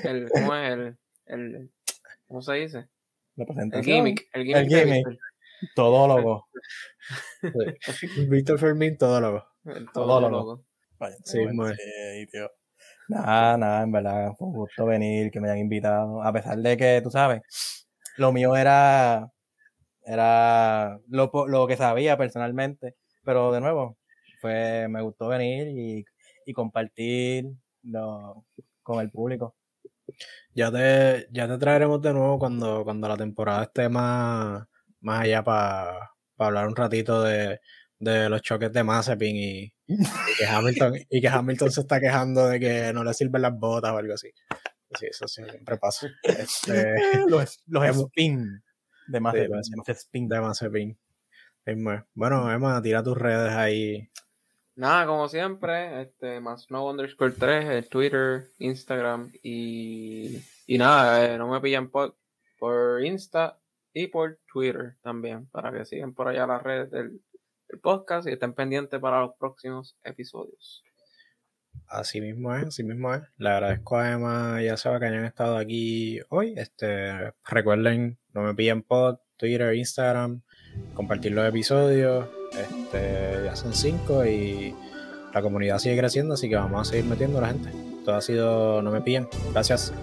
[0.04, 0.72] el ¿cómo es?
[0.72, 1.72] El, el,
[2.26, 2.88] ¿cómo se dice?
[3.36, 4.28] La El gimmick.
[4.34, 4.72] El gimmick.
[4.72, 5.20] El gimmick.
[5.76, 6.48] Todólogo.
[8.30, 9.46] Víctor Fermín, todólogo.
[9.66, 10.30] El Todólogo.
[10.30, 10.66] todólogo.
[10.98, 11.76] Vaya, Sí, muy-
[12.32, 12.50] tío.
[13.10, 16.24] Nada, nada, en verdad, fue un gusto venir, que me hayan invitado.
[16.24, 17.42] A pesar de que, tú sabes,
[18.16, 19.30] lo mío era,
[20.06, 22.96] era lo, lo que sabía personalmente.
[23.24, 23.98] Pero de nuevo,
[24.46, 26.06] fue, me gustó venir y,
[26.46, 27.48] y compartir
[27.82, 28.46] lo-
[28.84, 29.56] con el público.
[30.54, 34.64] Ya te, ya te traeremos de nuevo cuando, cuando la temporada esté más,
[35.02, 37.60] más allá para hablar un ratito de,
[37.98, 39.98] de los choques de Mazepin y, y
[40.38, 43.92] que Hamilton, y que Hamilton se está quejando de que no le sirven las botas
[43.94, 44.30] o algo así.
[45.00, 46.08] Sí, eso siempre pasa.
[46.22, 46.94] Este,
[47.28, 48.64] los los spin
[49.08, 49.70] de Sí, de, los-
[50.30, 50.98] de Mazepin.
[52.14, 54.08] Bueno, Emma, tira tus redes ahí.
[54.76, 61.38] Nada, como siempre, este, más no underscore 3, el Twitter, Instagram y, y nada, eh,
[61.38, 62.18] no me pillan por,
[62.60, 63.58] por Insta
[63.94, 67.22] y por Twitter también, para que sigan por allá las redes del,
[67.70, 70.84] del podcast y estén pendientes para los próximos episodios.
[71.88, 73.22] Así mismo es, así mismo es.
[73.38, 76.54] Le agradezco a Emma y a Seba que hayan estado aquí hoy.
[76.58, 80.42] Este, recuerden, no me pillen pod, Twitter, Instagram,
[80.96, 82.28] compartir los episodios.
[82.52, 84.74] Este, ya son cinco y
[85.34, 87.70] la comunidad sigue creciendo, así que vamos a seguir metiendo a la gente.
[88.06, 89.28] Todo ha sido No me pillen.
[89.52, 89.94] Gracias.